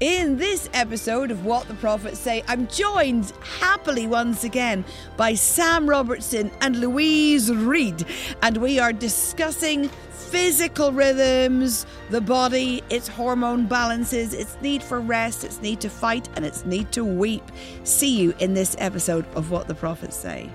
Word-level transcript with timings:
In 0.00 0.36
this 0.36 0.68
episode 0.74 1.30
of 1.30 1.46
What 1.46 1.68
the 1.68 1.74
Prophets 1.74 2.18
Say, 2.18 2.44
I'm 2.48 2.66
joined 2.66 3.32
happily 3.60 4.06
once 4.06 4.44
again 4.44 4.84
by 5.16 5.32
Sam 5.32 5.88
Robertson 5.88 6.50
and 6.60 6.76
Louise 6.76 7.50
Reid, 7.50 8.04
and 8.42 8.58
we 8.58 8.78
are 8.78 8.92
discussing 8.92 9.88
physical 10.10 10.92
rhythms, 10.92 11.86
the 12.10 12.20
body, 12.20 12.82
its 12.90 13.08
hormone 13.08 13.64
balances, 13.64 14.34
its 14.34 14.58
need 14.60 14.82
for 14.82 15.00
rest, 15.00 15.44
its 15.44 15.62
need 15.62 15.80
to 15.80 15.88
fight, 15.88 16.28
and 16.36 16.44
its 16.44 16.66
need 16.66 16.92
to 16.92 17.02
weep. 17.02 17.50
See 17.84 18.20
you 18.20 18.34
in 18.38 18.52
this 18.52 18.76
episode 18.78 19.24
of 19.34 19.50
What 19.50 19.66
the 19.66 19.74
Prophets 19.74 20.16
Say. 20.16 20.50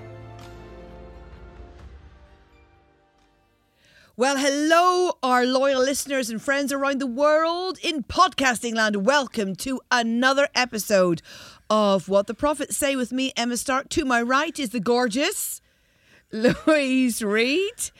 Well, 4.14 4.36
hello, 4.36 5.12
our 5.22 5.46
loyal 5.46 5.80
listeners 5.80 6.28
and 6.28 6.40
friends 6.40 6.70
around 6.70 7.00
the 7.00 7.06
world 7.06 7.78
in 7.82 8.02
podcasting 8.02 8.74
land. 8.74 9.06
Welcome 9.06 9.56
to 9.56 9.80
another 9.90 10.48
episode 10.54 11.22
of 11.70 12.10
What 12.10 12.26
the 12.26 12.34
Prophets 12.34 12.76
Say 12.76 12.94
with 12.94 13.10
me, 13.10 13.32
Emma 13.38 13.56
Stark. 13.56 13.88
To 13.88 14.04
my 14.04 14.20
right 14.20 14.58
is 14.60 14.68
the 14.68 14.80
gorgeous 14.80 15.62
Louise 16.30 17.22
Reid. 17.22 17.90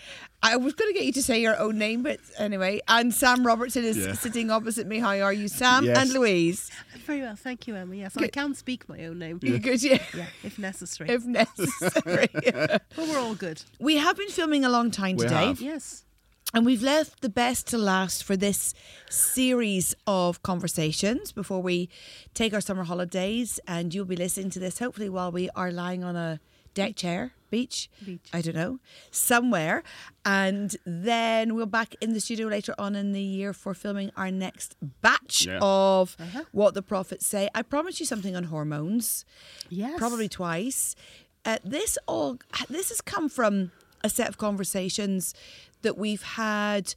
I 0.45 0.57
was 0.57 0.73
going 0.75 0.93
to 0.93 0.99
get 0.99 1.07
you 1.07 1.13
to 1.13 1.23
say 1.23 1.41
your 1.41 1.57
own 1.59 1.79
name, 1.79 2.03
but 2.03 2.19
anyway. 2.37 2.81
And 2.89 3.15
Sam 3.15 3.47
Robertson 3.47 3.85
is 3.85 3.97
Yeah. 3.97 4.13
sitting 4.15 4.51
opposite 4.51 4.87
me. 4.87 4.99
How 4.99 5.19
are 5.21 5.33
you, 5.33 5.47
Sam 5.49 5.85
Yes. 5.85 5.97
and 5.99 6.13
Louise? 6.13 6.71
Very 7.07 7.21
well, 7.21 7.37
thank 7.37 7.67
you, 7.69 7.77
Emma. 7.77 7.95
Yes, 7.95 8.17
I 8.17 8.23
Good. 8.23 8.33
can 8.33 8.55
speak 8.55 8.89
my 8.89 9.05
own 9.07 9.19
name. 9.21 9.39
You 9.43 9.59
good? 9.59 9.83
Yeah. 9.83 10.03
Yeah, 10.15 10.27
if 10.43 10.59
necessary. 10.59 11.11
If 11.11 11.25
necessary. 11.25 12.29
but 12.35 12.83
we're 12.97 13.19
all 13.19 13.35
good. 13.37 13.63
we 13.79 13.97
have 13.99 14.17
been 14.17 14.29
filming 14.31 14.65
a 14.65 14.69
long 14.69 14.91
time 14.91 15.17
We 15.17 15.25
today. 15.25 15.47
have. 15.47 15.61
Yes. 15.61 16.05
And 16.55 16.67
we've 16.67 16.83
left 16.83 17.23
the 17.23 17.29
best 17.31 17.67
to 17.69 17.79
last 17.79 18.25
for 18.25 18.37
this 18.37 18.75
series 19.09 19.95
of 20.07 20.43
conversations 20.43 21.33
before 21.33 21.63
we 21.63 21.89
take 22.35 22.53
our 22.53 22.61
summer 22.61 22.85
holidays. 22.85 23.59
And 23.67 23.95
you'll 23.95 24.05
be 24.05 24.17
listening 24.17 24.51
to 24.51 24.59
this 24.59 24.79
hopefully 24.79 25.09
while 25.09 25.33
we 25.33 25.49
are 25.57 25.71
lying 25.71 26.05
on 26.05 26.15
a 26.17 26.41
deck 26.75 26.97
chair, 26.97 27.33
beach, 27.53 27.89
Beach. 28.05 28.27
I 28.33 28.41
don't 28.45 28.57
know, 28.57 28.79
somewhere. 29.13 29.83
And 30.25 30.75
then 30.85 31.55
we'll 31.55 31.67
back 31.81 31.95
in 32.01 32.13
the 32.15 32.21
studio 32.21 32.47
later 32.49 32.75
on 32.79 32.97
in 32.97 33.13
the 33.13 33.23
year 33.23 33.53
for 33.53 33.75
filming 33.75 34.11
our 34.17 34.31
next 34.31 34.75
batch 35.03 35.47
Yeah. 35.47 35.59
of 35.63 36.17
Uh-huh. 36.19 36.45
What 36.53 36.75
the 36.75 36.83
Prophets 36.83 37.27
Say. 37.27 37.49
I 37.55 37.63
promised 37.63 38.01
you 38.01 38.07
something 38.07 38.35
on 38.35 38.45
hormones 38.45 39.25
Yes. 39.69 39.99
probably 39.99 40.29
twice. 40.29 40.97
Uh, 41.45 41.59
this 41.65 41.99
all 42.07 42.39
this 42.69 42.89
has 42.89 43.01
come 43.01 43.29
from 43.29 43.71
a 44.05 44.09
set 44.09 44.29
of 44.29 44.37
conversations 44.39 45.35
that 45.83 45.97
we've 45.99 46.23
had. 46.23 46.95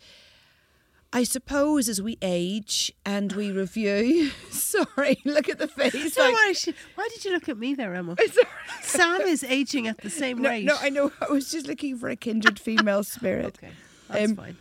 I 1.16 1.24
suppose 1.24 1.88
as 1.88 2.02
we 2.02 2.18
age 2.22 2.92
and 3.06 3.32
we 3.32 3.50
review. 3.50 4.32
Sorry, 4.52 5.18
look 5.24 5.48
at 5.48 5.60
the 5.60 5.68
face. 5.70 6.18
Like- 6.18 6.34
why, 6.34 6.52
she- 6.54 6.74
why 6.96 7.08
did 7.14 7.24
you 7.24 7.32
look 7.32 7.48
at 7.48 7.58
me 7.58 7.74
there, 7.74 7.96
Emma? 7.96 8.18
Sam 8.82 9.22
is 9.22 9.42
aging 9.44 9.88
at 9.88 10.00
the 10.00 10.10
same 10.10 10.42
No, 10.42 10.50
rate. 10.50 10.66
no, 10.66 10.76
I 10.80 10.90
know. 10.90 11.14
I 11.22 11.32
was 11.32 11.50
just 11.50 11.68
looking 11.68 11.98
for 11.98 12.10
a 12.10 12.18
kindred 12.18 12.60
female 12.60 13.04
spirit. 13.16 13.46
Okay, 13.46 13.70
that's 14.10 14.30
Um, 14.32 14.36
fine. 14.36 14.58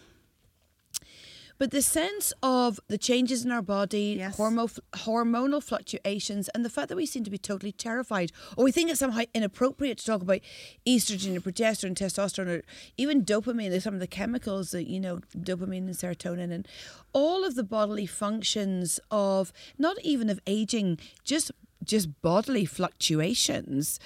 But 1.56 1.70
the 1.70 1.82
sense 1.82 2.32
of 2.42 2.80
the 2.88 2.98
changes 2.98 3.44
in 3.44 3.52
our 3.52 3.62
body, 3.62 4.16
Yes. 4.18 4.36
hormo- 4.36 4.78
hormonal 4.92 5.62
fluctuations, 5.62 6.48
and 6.48 6.64
the 6.64 6.70
fact 6.70 6.88
that 6.88 6.96
we 6.96 7.06
seem 7.06 7.22
to 7.24 7.30
be 7.30 7.38
totally 7.38 7.70
terrified, 7.72 8.32
or 8.56 8.64
we 8.64 8.72
think 8.72 8.90
it's 8.90 8.98
somehow 9.00 9.22
inappropriate 9.32 9.98
to 9.98 10.04
talk 10.04 10.20
about 10.22 10.40
estrogen 10.86 11.34
and 11.34 11.44
progesterone, 11.44 11.94
testosterone, 11.94 12.48
or 12.58 12.62
even 12.96 13.24
dopamine, 13.24 13.70
there's 13.70 13.84
some 13.84 13.94
of 13.94 14.00
the 14.00 14.06
chemicals 14.08 14.72
that, 14.72 14.88
you 14.88 14.98
know, 14.98 15.20
dopamine 15.36 15.86
and 15.86 15.94
serotonin, 15.94 16.50
and 16.52 16.66
all 17.12 17.44
of 17.44 17.54
the 17.54 17.62
bodily 17.64 18.06
functions 18.06 18.98
of, 19.10 19.52
not 19.78 19.96
even 20.02 20.28
of 20.28 20.40
aging, 20.46 20.98
just 21.22 21.52
just 21.84 22.20
bodily 22.22 22.64
fluctuations. 22.64 24.00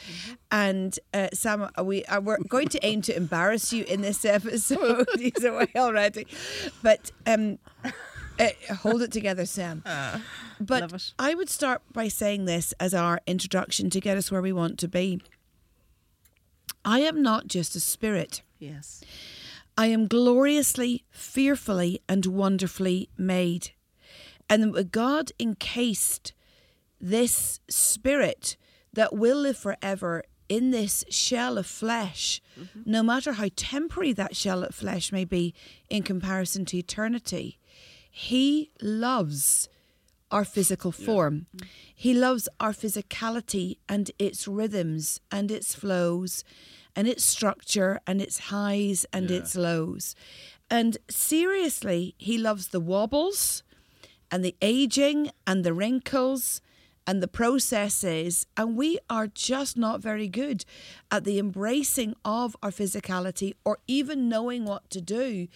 And 0.50 0.98
uh, 1.14 1.28
Sam, 1.32 1.70
are 1.76 1.84
we 1.84 2.04
are 2.04 2.20
we're 2.20 2.38
going 2.38 2.68
to 2.68 2.84
aim 2.84 3.02
to 3.02 3.16
embarrass 3.16 3.72
you 3.72 3.84
in 3.84 4.00
this 4.00 4.24
episode. 4.24 5.08
He's 5.18 5.44
away 5.44 5.68
already, 5.76 6.26
but 6.82 7.10
um, 7.26 7.58
uh, 8.38 8.48
hold 8.82 9.02
it 9.02 9.12
together, 9.12 9.46
Sam. 9.46 9.82
but. 10.60 11.12
I 11.18 11.34
would 11.34 11.48
start 11.48 11.82
by 11.92 12.08
saying 12.08 12.44
this 12.44 12.72
as 12.80 12.94
our 12.94 13.20
introduction 13.26 13.90
to 13.90 14.00
get 14.00 14.16
us 14.16 14.30
where 14.30 14.42
we 14.42 14.52
want 14.52 14.78
to 14.80 14.88
be. 14.88 15.20
I 16.84 17.00
am 17.00 17.22
not 17.22 17.48
just 17.48 17.76
a 17.76 17.80
spirit. 17.80 18.42
Yes. 18.58 19.02
I 19.76 19.86
am 19.86 20.08
gloriously, 20.08 21.04
fearfully, 21.10 22.00
and 22.08 22.26
wonderfully 22.26 23.08
made. 23.16 23.70
And 24.50 24.90
God 24.90 25.30
encased 25.38 26.32
this 27.00 27.60
spirit 27.68 28.56
that 28.92 29.14
will 29.14 29.38
live 29.38 29.56
forever 29.56 30.22
in 30.48 30.70
this 30.70 31.04
shell 31.10 31.58
of 31.58 31.66
flesh, 31.66 32.40
mm-hmm. 32.58 32.82
no 32.86 33.02
matter 33.02 33.34
how 33.34 33.48
temporary 33.54 34.12
that 34.14 34.34
shell 34.34 34.64
of 34.64 34.74
flesh 34.74 35.12
may 35.12 35.24
be 35.24 35.54
in 35.90 36.02
comparison 36.02 36.64
to 36.64 36.78
eternity. 36.78 37.58
He 38.10 38.70
loves 38.80 39.68
our 40.30 40.44
physical 40.44 40.92
form. 40.92 41.46
Mm-hmm. 41.56 41.66
He 41.94 42.14
loves 42.14 42.48
our 42.60 42.72
physicality 42.72 43.76
and 43.88 44.10
its 44.18 44.48
rhythms 44.48 45.20
and 45.30 45.50
its 45.50 45.74
flows 45.74 46.44
and 46.96 47.06
its 47.06 47.24
structure 47.24 48.00
and 48.06 48.20
its 48.20 48.38
highs 48.50 49.06
and 49.12 49.30
Yeah. 49.30 49.38
its 49.38 49.54
lows. 49.54 50.14
And 50.70 50.98
seriously, 51.08 52.14
he 52.18 52.36
loves 52.38 52.68
the 52.68 52.80
wobbles 52.80 53.62
and 54.30 54.44
the 54.44 54.56
aging 54.60 55.30
and 55.46 55.64
the 55.64 55.72
wrinkles 55.72 56.60
and 57.08 57.22
the 57.22 57.26
processes. 57.26 58.46
And 58.56 58.76
we 58.76 58.98
are 59.08 59.26
just 59.26 59.78
not 59.78 60.02
very 60.02 60.28
good 60.28 60.66
at 61.10 61.24
the 61.24 61.38
embracing 61.38 62.14
of 62.22 62.54
our 62.62 62.70
physicality 62.70 63.54
or 63.64 63.78
even 63.88 64.28
knowing 64.28 64.66
what 64.66 64.90
to 64.90 65.00
do 65.00 65.48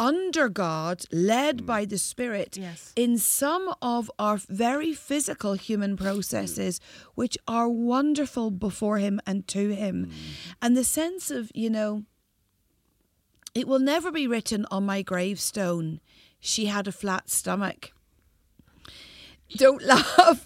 under 0.00 0.48
God, 0.48 1.04
led 1.12 1.58
mm. 1.58 1.66
by 1.66 1.84
the 1.84 1.98
Spirit, 1.98 2.56
Yes. 2.56 2.92
in 2.96 3.18
some 3.18 3.72
of 3.82 4.10
our 4.18 4.38
very 4.48 4.94
physical 4.94 5.52
human 5.52 5.94
processes, 5.94 6.80
which 7.14 7.36
are 7.46 7.68
wonderful 7.68 8.50
before 8.50 8.96
Him 8.96 9.20
and 9.26 9.46
to 9.48 9.74
Him. 9.74 10.06
Mm. 10.06 10.12
And 10.62 10.76
the 10.76 10.84
sense 10.84 11.30
of, 11.30 11.52
you 11.54 11.68
know, 11.68 12.04
it 13.54 13.68
will 13.68 13.78
never 13.78 14.10
be 14.10 14.26
written 14.26 14.66
on 14.70 14.86
my 14.86 15.02
gravestone, 15.02 16.00
she 16.40 16.64
had 16.64 16.88
a 16.88 16.92
flat 16.92 17.28
stomach. 17.28 17.92
Don't 19.56 19.82
laugh. 19.92 20.42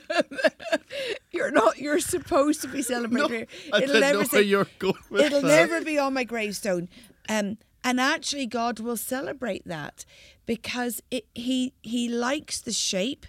you're 1.32 1.50
not. 1.50 1.78
You're 1.78 2.00
supposed 2.00 2.62
to 2.62 2.68
be 2.68 2.82
celebrating. 2.82 3.46
I 3.72 3.82
It'll 3.82 4.00
never 4.00 4.24
say. 4.24 4.42
you're 4.42 4.68
going 4.78 4.94
It'll 5.12 5.40
that. 5.42 5.48
never 5.68 5.82
be 5.84 5.98
on 5.98 6.14
my 6.14 6.24
gravestone. 6.24 6.88
Um, 7.28 7.58
and 7.84 8.00
actually, 8.00 8.46
God 8.46 8.80
will 8.80 8.96
celebrate 8.96 9.66
that 9.66 10.04
because 10.46 11.02
it, 11.10 11.26
He 11.34 11.72
He 11.82 12.08
likes 12.08 12.60
the 12.60 12.72
shape 12.72 13.26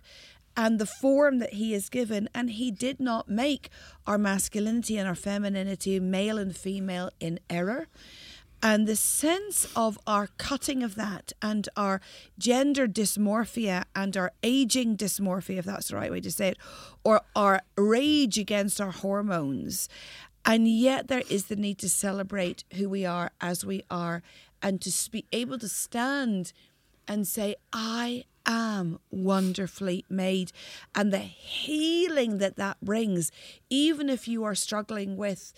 and 0.55 0.77
the 0.79 0.85
form 0.85 1.39
that 1.39 1.53
He 1.53 1.73
has 1.73 1.89
given, 1.89 2.29
and 2.33 2.51
He 2.51 2.69
did 2.71 2.99
not 2.99 3.27
make 3.27 3.69
our 4.05 4.17
masculinity 4.17 4.97
and 4.97 5.07
our 5.07 5.15
femininity, 5.15 5.99
male 5.99 6.37
and 6.37 6.55
female, 6.55 7.09
in 7.19 7.39
error. 7.49 7.87
And 8.65 8.87
the 8.87 8.95
sense 8.95 9.67
of 9.75 9.99
our 10.07 10.27
cutting 10.37 10.83
of 10.83 10.95
that 10.95 11.33
and 11.41 11.67
our 11.75 11.99
gender 12.39 12.87
dysmorphia 12.87 13.83
and 13.93 14.15
our 14.15 14.31
aging 14.41 14.95
dysmorphia, 14.95 15.57
if 15.57 15.65
that's 15.65 15.89
the 15.89 15.97
right 15.97 16.09
way 16.09 16.21
to 16.21 16.31
say 16.31 16.47
it, 16.47 16.57
or 17.03 17.21
our 17.35 17.63
rage 17.77 18.39
against 18.39 18.79
our 18.79 18.91
hormones. 18.91 19.89
And 20.45 20.65
yet 20.65 21.09
there 21.09 21.23
is 21.29 21.47
the 21.47 21.57
need 21.57 21.77
to 21.79 21.89
celebrate 21.89 22.63
who 22.75 22.87
we 22.87 23.05
are 23.05 23.31
as 23.41 23.65
we 23.65 23.83
are 23.91 24.23
and 24.61 24.79
to 24.79 25.11
be 25.11 25.25
able 25.33 25.59
to 25.59 25.67
stand 25.67 26.53
and 27.05 27.27
say, 27.27 27.55
I 27.73 28.23
am 28.45 28.99
wonderfully 29.11 30.05
made. 30.09 30.51
And 30.95 31.11
the 31.11 31.19
healing 31.19 32.37
that 32.39 32.57
that 32.57 32.77
brings, 32.81 33.31
even 33.69 34.09
if 34.09 34.27
you 34.27 34.43
are 34.43 34.55
struggling 34.55 35.17
with 35.17 35.53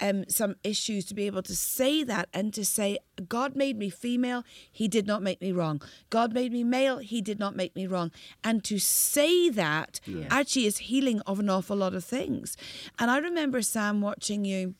um, 0.00 0.24
some 0.28 0.56
issues, 0.62 1.04
to 1.06 1.14
be 1.14 1.26
able 1.26 1.42
to 1.42 1.56
say 1.56 2.04
that 2.04 2.28
and 2.32 2.52
to 2.54 2.64
say, 2.64 2.98
God 3.28 3.56
made 3.56 3.78
me 3.78 3.90
female, 3.90 4.44
He 4.70 4.88
did 4.88 5.06
not 5.06 5.22
make 5.22 5.40
me 5.40 5.52
wrong. 5.52 5.82
God 6.10 6.32
made 6.32 6.52
me 6.52 6.64
male, 6.64 6.98
He 6.98 7.20
did 7.20 7.38
not 7.38 7.56
make 7.56 7.74
me 7.74 7.86
wrong. 7.86 8.10
And 8.44 8.62
to 8.64 8.78
say 8.78 9.48
that 9.50 10.00
actually 10.30 10.66
is 10.66 10.78
healing 10.78 11.20
of 11.26 11.40
an 11.40 11.50
awful 11.50 11.76
lot 11.76 11.94
of 11.94 12.04
things. 12.04 12.56
And 12.98 13.10
I 13.10 13.18
remember, 13.18 13.62
Sam, 13.62 14.00
watching 14.00 14.44
you 14.44 14.74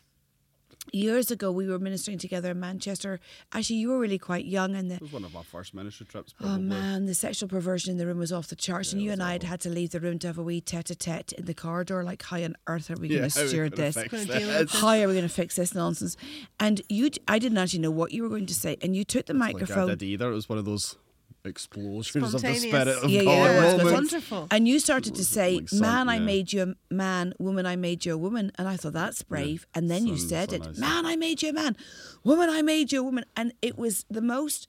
years 0.93 1.31
ago 1.31 1.51
we 1.53 1.67
were 1.67 1.79
ministering 1.79 2.19
together 2.19 2.51
in 2.53 2.61
Manchester. 2.61 3.21
Actually, 3.53 3.77
you 3.77 3.89
were 3.91 3.99
really 3.99 4.19
quite 4.19 4.45
young, 4.45 4.75
and 4.75 4.91
the 4.91 4.95
It 4.97 5.03
was 5.03 5.13
one 5.13 5.25
of 5.25 5.35
our 5.37 5.45
first 5.45 5.75
ministry 5.75 6.07
trips, 6.07 6.35
oh, 6.41 6.45
probably. 6.45 6.65
oh 6.65 6.69
man, 6.69 7.07
the 7.07 7.15
sexual 7.15 7.49
perversion 7.49 7.93
in 7.93 7.99
the 7.99 8.07
room 8.07 8.19
was 8.19 8.33
off 8.33 8.49
the 8.49 8.57
charts, 8.57 8.93
and 8.93 9.03
you 9.03 9.11
and 9.13 9.23
I 9.23 9.33
had 9.33 9.43
had 9.43 9.61
to 9.63 9.69
leave 9.71 9.91
the 9.91 10.01
room 10.01 10.19
to 10.21 10.27
have 10.27 10.39
a 10.39 10.43
wee 10.43 10.61
tete-a-tete 10.61 11.33
in 11.33 11.45
the 11.47 11.55
corridor. 11.55 12.03
Like, 12.05 12.23
how 12.23 12.37
on 12.43 12.57
earth 12.67 12.91
are 12.91 12.97
we 12.97 13.09
Yeah, 13.09 13.19
going 13.19 13.31
to 13.31 13.35
how 13.39 13.41
are 13.41 13.45
we 13.45 13.49
steward 13.51 13.71
gonna 13.73 13.83
this? 13.83 13.95
fix 13.97 14.27
this? 14.27 14.73
How 14.81 14.89
are 14.89 15.07
we 15.09 15.15
going 15.15 15.23
to 15.23 15.29
fix 15.29 15.57
this 15.57 15.75
nonsense? 15.75 16.17
And 16.61 16.81
you, 16.89 17.11
I 17.27 17.39
didn't 17.39 17.59
actually 17.59 17.81
know 17.81 17.91
what 17.91 18.13
you 18.13 18.23
were 18.23 18.29
going 18.29 18.47
to 18.47 18.55
say, 18.55 18.77
and 18.83 18.95
you 18.97 19.05
took 19.05 19.27
the 19.27 19.35
microphone. 19.35 19.61
Like, 19.61 19.71
I 19.71 19.75
microphone. 19.75 19.99
did 19.99 20.03
either. 20.05 20.31
It 20.31 20.35
was 20.35 20.49
one 20.49 20.59
of 20.59 20.65
those 20.65 20.97
explosions 21.45 22.35
of 22.35 22.43
the 22.43 22.55
spirit 22.55 22.89
of 22.89 23.11
Yeah, 23.11 23.25
God. 23.25 23.31
yeah, 23.33 23.63
it's 23.75 23.83
moments. 23.85 23.93
wonderful. 24.13 24.47
And 24.51 24.67
you 24.69 24.79
started 24.81 25.15
to 25.15 25.25
say, 25.25 25.57
Like 25.57 25.69
sun, 25.69 25.81
"Man, 25.81 26.09
I 26.09 26.15
yeah. 26.17 26.21
made 26.21 26.53
you 26.53 26.63
a 26.91 26.95
man. 26.95 27.35
Woman, 27.39 27.67
I 27.67 27.77
made 27.77 28.05
you 28.05 28.15
a 28.15 28.19
woman." 28.19 28.53
And 28.57 28.69
I 28.69 28.77
thought 28.77 28.93
that's 28.93 29.23
brave. 29.23 29.67
And 29.75 29.91
then 29.91 30.07
you 30.07 30.17
said 30.17 30.51
so 30.51 30.57
it, 30.57 30.65
nice. 30.65 30.79
"Man, 30.79 31.07
I 31.07 31.17
made 31.17 31.43
you 31.43 31.51
a 31.51 31.53
man. 31.53 31.77
Woman, 32.25 32.49
I 32.51 32.63
made 32.63 32.93
you 32.93 33.01
a 33.01 33.03
woman." 33.05 33.25
And 33.37 33.53
it 33.63 33.79
was 33.79 34.05
the 34.11 34.23
most 34.23 34.69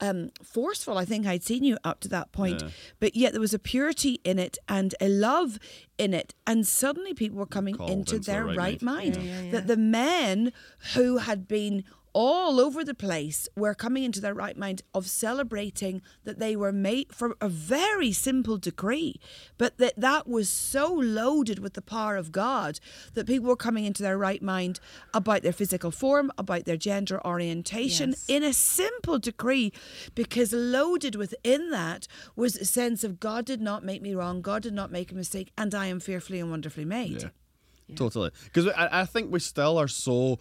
um, 0.00 0.30
forceful 0.44 0.96
I 0.96 1.04
think 1.04 1.26
I'd 1.26 1.42
seen 1.42 1.64
you 1.64 1.76
up 1.82 1.98
to 2.00 2.08
that 2.10 2.30
point. 2.30 2.62
Yeah. 2.62 2.68
But 3.00 3.16
yet 3.16 3.32
there 3.32 3.40
was 3.40 3.52
a 3.52 3.58
purity 3.58 4.20
in 4.22 4.38
it 4.38 4.56
and 4.68 4.94
a 5.00 5.08
love 5.08 5.58
in 5.98 6.14
it. 6.14 6.34
And 6.46 6.64
suddenly 6.64 7.14
people 7.14 7.36
were 7.38 7.46
coming 7.46 7.74
into, 7.80 7.92
into 7.92 8.18
their 8.20 8.44
their 8.44 8.44
right, 8.46 8.56
right 8.56 8.82
mind. 8.82 9.16
mind. 9.16 9.26
Yeah, 9.28 9.40
yeah, 9.42 9.50
That 9.50 9.66
the 9.66 9.76
men 9.76 10.52
who 10.94 11.16
had 11.18 11.48
been 11.48 11.82
all 12.20 12.58
over 12.58 12.82
the 12.82 12.94
place 12.94 13.48
were 13.54 13.74
coming 13.76 14.02
into 14.02 14.20
their 14.20 14.34
right 14.34 14.56
mind 14.56 14.82
of 14.92 15.06
celebrating 15.06 16.02
that 16.24 16.40
they 16.40 16.56
were 16.56 16.72
made 16.72 17.06
for 17.14 17.36
a 17.40 17.48
very 17.48 18.10
simple 18.10 18.56
decree 18.58 19.14
but 19.56 19.78
that 19.78 19.94
that 19.96 20.26
was 20.26 20.48
so 20.48 20.92
loaded 20.92 21.60
with 21.60 21.74
the 21.74 21.80
power 21.96 22.16
of 22.16 22.32
god 22.32 22.80
that 23.14 23.24
people 23.28 23.48
were 23.48 23.54
coming 23.68 23.84
into 23.84 24.02
their 24.02 24.18
right 24.18 24.42
mind 24.42 24.80
about 25.14 25.42
their 25.42 25.52
physical 25.52 25.92
form 25.92 26.26
about 26.36 26.64
their 26.64 26.76
gender 26.76 27.24
orientation 27.24 28.10
Yes. 28.10 28.24
in 28.28 28.42
a 28.42 28.52
simple 28.52 29.20
decree 29.20 29.72
because 30.16 30.52
loaded 30.52 31.14
within 31.14 31.70
that 31.70 32.08
was 32.34 32.56
a 32.56 32.64
sense 32.64 33.04
of 33.04 33.20
god 33.20 33.44
did 33.44 33.60
not 33.60 33.84
make 33.84 34.02
me 34.02 34.12
wrong 34.16 34.42
god 34.42 34.62
did 34.64 34.74
not 34.74 34.90
make 34.90 35.12
a 35.12 35.14
mistake 35.14 35.52
and 35.56 35.72
i 35.72 35.86
am 35.86 36.00
fearfully 36.00 36.40
and 36.40 36.50
wonderfully 36.50 36.84
made 36.84 37.22
Yeah. 37.22 37.28
Totally. 37.96 38.30
Because 38.44 38.66
I, 38.68 39.00
I 39.00 39.04
think 39.06 39.32
we 39.32 39.40
still 39.40 39.78
are 39.78 39.88
so 39.88 40.38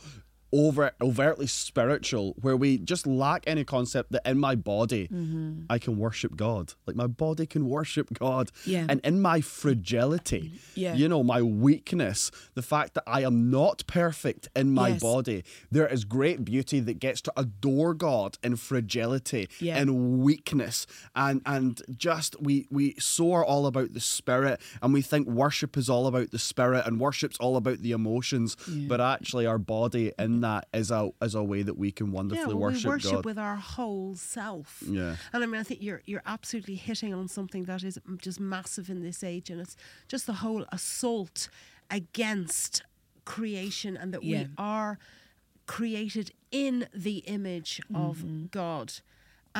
over 0.53 0.91
overtly 1.01 1.47
spiritual 1.47 2.35
where 2.41 2.55
we 2.55 2.77
just 2.77 3.05
lack 3.05 3.43
any 3.45 3.63
concept 3.63 4.11
that 4.11 4.21
in 4.25 4.39
my 4.39 4.55
body 4.55 5.07
mm-hmm. 5.07 5.63
I 5.69 5.77
can 5.77 5.97
worship 5.97 6.35
God. 6.37 6.73
Like 6.85 6.95
my 6.95 7.07
body 7.07 7.45
can 7.45 7.67
worship 7.67 8.17
God. 8.17 8.51
Yeah. 8.65 8.85
And 8.87 9.01
in 9.03 9.21
my 9.21 9.41
fragility, 9.41 10.53
Yeah. 10.75 10.95
you 10.95 11.07
know, 11.09 11.23
my 11.23 11.41
weakness, 11.41 12.31
the 12.55 12.61
fact 12.61 12.93
that 12.93 13.03
I 13.05 13.23
am 13.23 13.49
not 13.51 13.85
perfect 13.87 14.47
in 14.55 14.73
my 14.73 14.89
Yes. 14.89 15.01
body, 15.01 15.43
there 15.71 15.87
is 15.87 16.05
great 16.05 16.45
beauty 16.45 16.79
that 16.79 16.99
gets 16.99 17.21
to 17.21 17.33
adore 17.35 17.93
God 17.93 18.37
in 18.43 18.55
fragility 18.55 19.49
Yeah. 19.59 19.77
and 19.77 20.19
weakness 20.19 20.87
and 21.15 21.41
and 21.45 21.81
just 21.97 22.41
we 22.41 22.67
we 22.71 22.95
so 22.99 23.31
are 23.33 23.43
all 23.45 23.65
about 23.65 23.93
the 23.93 23.99
spirit 23.99 24.59
and 24.81 24.93
we 24.93 25.01
think 25.01 25.27
worship 25.27 25.75
is 25.77 25.89
all 25.89 26.07
about 26.07 26.31
the 26.31 26.39
spirit 26.39 26.85
and 26.85 26.99
worship's 26.99 27.37
all 27.37 27.57
about 27.57 27.79
the 27.79 27.91
emotions 27.91 28.55
but 28.87 29.01
actually 29.01 29.45
our 29.45 29.57
body 29.57 30.11
in 30.37 30.41
that 30.41 30.67
is 30.73 30.89
a 30.91 31.11
is 31.21 31.35
a 31.35 31.43
way 31.43 31.61
that 31.63 31.77
we 31.77 31.91
can 31.91 32.11
wonderfully 32.11 32.41
yeah, 32.53 32.59
well, 32.59 32.71
worship, 32.71 32.85
we 32.85 32.89
worship 32.91 33.11
God 33.11 33.25
with 33.25 33.37
our 33.39 33.55
whole 33.55 34.15
self. 34.15 34.83
Yeah. 34.87 35.15
and 35.33 35.43
I 35.43 35.45
mean, 35.47 35.59
I 35.59 35.63
think 35.63 35.81
you're 35.81 36.01
you're 36.05 36.23
absolutely 36.25 36.75
hitting 36.75 37.13
on 37.13 37.27
something 37.27 37.63
that 37.65 37.83
is 37.83 37.99
just 38.27 38.39
massive 38.39 38.89
in 38.89 39.01
this 39.03 39.23
age, 39.23 39.49
and 39.49 39.59
it's 39.61 39.75
just 40.07 40.25
the 40.25 40.33
whole 40.43 40.65
assault 40.71 41.49
against 41.89 42.83
creation, 43.25 43.97
and 43.97 44.13
that 44.13 44.23
Yeah. 44.23 44.43
we 44.43 44.47
are 44.57 44.99
created 45.65 46.31
in 46.51 46.87
the 46.93 47.17
image 47.37 47.81
of 47.93 48.17
Mm-hmm. 48.19 48.45
God. 48.51 48.93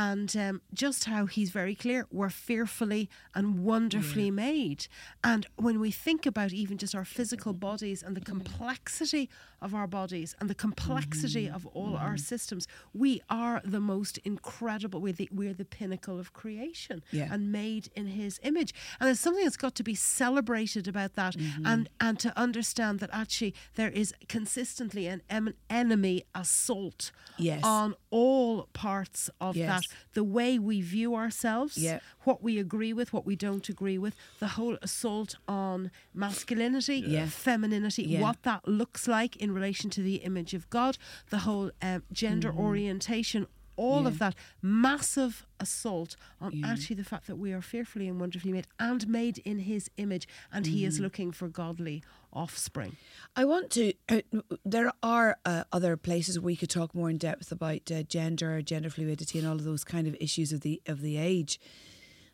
And 0.06 0.30
um, 0.38 0.62
just 0.74 1.06
how 1.06 1.26
he's 1.26 1.50
very 1.50 1.74
clear, 1.74 2.06
we're 2.12 2.30
fearfully 2.30 3.10
and 3.34 3.46
wonderfully 3.64 4.30
made. 4.30 4.86
And 5.24 5.48
when 5.56 5.80
we 5.80 5.90
think 5.90 6.28
about 6.28 6.54
even 6.54 6.78
just 6.78 6.94
our 6.94 7.04
physical 7.06 7.52
bodies 7.54 8.04
and 8.04 8.16
the 8.16 8.22
complexity 8.22 9.28
of 9.60 9.74
our 9.74 9.88
bodies 9.88 10.36
and 10.40 10.48
the 10.50 10.56
complexity 10.56 11.46
Mm-hmm. 11.48 11.56
of 11.56 11.66
all 11.78 11.96
our 11.98 12.16
systems, 12.18 12.68
we 12.94 13.22
are 13.28 13.60
the 13.66 13.80
most 13.80 14.20
incredible. 14.20 15.02
We're 15.02 15.14
the, 15.14 15.30
we're 15.32 15.54
the 15.56 15.66
pinnacle 15.66 16.20
of 16.20 16.32
creation 16.32 17.02
Yeah. 17.12 17.30
and 17.32 17.52
made 17.52 17.90
in 17.96 18.06
his 18.08 18.40
image. 18.44 18.72
And 19.00 19.08
there's 19.08 19.20
something 19.20 19.44
that's 19.44 19.58
got 19.58 19.74
to 19.76 19.84
be 19.84 19.96
celebrated 19.96 20.88
about 20.88 21.16
that 21.16 21.36
Mm-hmm. 21.38 21.66
and, 21.66 21.90
and 22.00 22.20
to 22.20 22.32
understand 22.40 23.00
that 23.00 23.10
actually 23.12 23.56
there 23.76 23.90
is 23.90 24.14
consistently 24.30 25.08
an 25.08 25.22
em- 25.30 25.56
enemy 25.72 26.24
assault 26.36 27.12
Yes. 27.40 27.62
on 27.64 27.96
all 28.12 28.68
parts 28.74 29.30
of 29.42 29.56
Yes. 29.56 29.68
that. 29.70 29.87
The 30.14 30.24
way 30.24 30.58
we 30.60 30.82
view 30.82 31.16
ourselves, 31.16 31.78
Yeah. 31.78 32.00
what 32.24 32.42
we 32.44 32.58
agree 32.60 32.94
with, 32.94 33.14
what 33.14 33.26
we 33.26 33.36
don't 33.36 33.68
agree 33.70 33.98
with, 33.98 34.16
the 34.40 34.48
whole 34.50 34.78
assault 34.82 35.36
on 35.48 35.92
masculinity, 36.14 36.98
Yeah. 37.08 37.28
femininity, 37.28 38.04
Yeah. 38.04 38.22
what 38.22 38.44
that 38.44 38.68
looks 38.68 39.08
like 39.08 39.36
in 39.38 39.52
relation 39.52 39.90
to 39.92 40.02
the 40.02 40.16
image 40.18 40.54
of 40.54 40.70
God, 40.70 40.98
the 41.30 41.40
whole 41.40 41.72
um, 41.82 42.04
gender 42.12 42.52
orientation. 42.54 43.48
All 43.78 44.02
Yeah. 44.02 44.08
of 44.10 44.20
that 44.20 44.36
massive 44.62 45.46
assault 45.60 46.16
on 46.42 46.52
Yeah. 46.52 46.68
actually 46.68 46.96
the 46.98 47.04
fact 47.06 47.28
that 47.28 47.38
we 47.38 47.54
are 47.54 47.62
fearfully 47.62 48.08
and 48.08 48.20
wonderfully 48.20 48.52
made 48.52 48.68
and 48.80 49.08
made 49.08 49.38
in 49.40 49.60
his 49.60 49.90
image, 49.98 50.28
and 50.52 50.66
he 50.66 50.84
is 50.84 51.00
looking 51.00 51.32
for 51.32 51.48
godly 51.48 52.04
offspring. 52.34 52.98
I 53.36 53.46
want 53.46 53.70
to. 53.72 53.94
Uh, 54.10 54.22
there 54.66 54.92
are 55.02 55.38
uh, 55.46 55.64
other 55.72 55.96
places 55.96 56.40
we 56.40 56.56
could 56.56 56.70
talk 56.70 56.94
more 56.94 57.10
in 57.10 57.18
depth 57.18 57.52
about 57.52 57.90
uh, 57.92 58.04
gender, 58.04 58.62
gender 58.62 58.90
fluidity, 58.90 59.40
and 59.40 59.48
all 59.48 59.56
of 59.56 59.64
those 59.64 59.84
kind 59.84 60.08
of 60.08 60.16
issues 60.20 60.52
of 60.52 60.62
the 60.62 60.82
of 60.88 61.02
the 61.02 61.18
age. 61.18 61.60